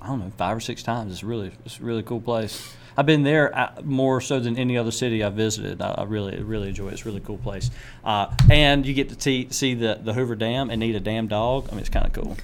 I 0.00 0.08
don't 0.08 0.20
know 0.20 0.32
five 0.36 0.56
or 0.56 0.60
six 0.60 0.82
times. 0.82 1.12
It's 1.12 1.24
really 1.24 1.52
it's 1.64 1.80
a 1.80 1.82
really 1.82 2.02
cool 2.02 2.20
place. 2.20 2.74
I've 2.98 3.04
been 3.04 3.24
there 3.24 3.54
uh, 3.54 3.72
more 3.84 4.22
so 4.22 4.40
than 4.40 4.56
any 4.56 4.78
other 4.78 4.90
city 4.90 5.22
I've 5.22 5.34
visited. 5.34 5.82
I, 5.82 5.96
I 5.98 6.02
really 6.04 6.42
really 6.42 6.68
enjoy 6.68 6.88
it. 6.88 6.92
It's 6.94 7.02
a 7.02 7.06
really 7.06 7.20
cool 7.20 7.38
place. 7.38 7.70
Uh, 8.04 8.34
and 8.50 8.86
you 8.86 8.94
get 8.94 9.08
to 9.10 9.20
see, 9.20 9.48
see 9.50 9.74
the 9.74 9.98
the 10.02 10.12
Hoover 10.12 10.34
Dam 10.36 10.70
and 10.70 10.82
eat 10.82 10.94
a 10.94 11.00
damn 11.00 11.26
dog. 11.26 11.66
I 11.68 11.72
mean, 11.72 11.80
it's 11.80 11.88
kind 11.88 12.06
of 12.06 12.12
cool. 12.12 12.36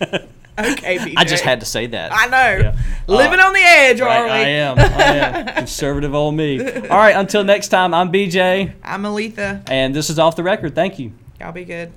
Okay, 0.58 0.98
BJ. 0.98 1.14
I 1.16 1.24
just 1.24 1.42
had 1.44 1.60
to 1.60 1.66
say 1.66 1.86
that. 1.88 2.12
I 2.14 2.26
know. 2.26 2.62
Yeah. 2.64 2.76
Living 3.06 3.40
Uh, 3.40 3.44
on 3.46 3.52
the 3.52 3.60
edge, 3.60 4.00
are 4.00 4.06
Right, 4.08 4.24
we? 4.24 4.30
I 4.30 4.48
am. 4.48 4.78
I 4.78 4.82
am. 5.40 5.46
Conservative 5.56 6.14
old 6.14 6.34
me. 6.34 6.60
All 6.60 6.96
right. 6.98 7.14
Until 7.16 7.44
next 7.44 7.68
time, 7.68 7.92
I'm 7.94 8.10
BJ, 8.12 8.72
I'm 8.82 9.02
Aletha. 9.02 9.62
and 9.68 9.94
this 9.94 10.08
is 10.10 10.18
off 10.18 10.36
the 10.36 10.42
record. 10.42 10.74
Thank 10.74 10.98
you. 10.98 11.12
Y'all 11.40 11.52
be 11.52 11.64
good. 11.64 11.92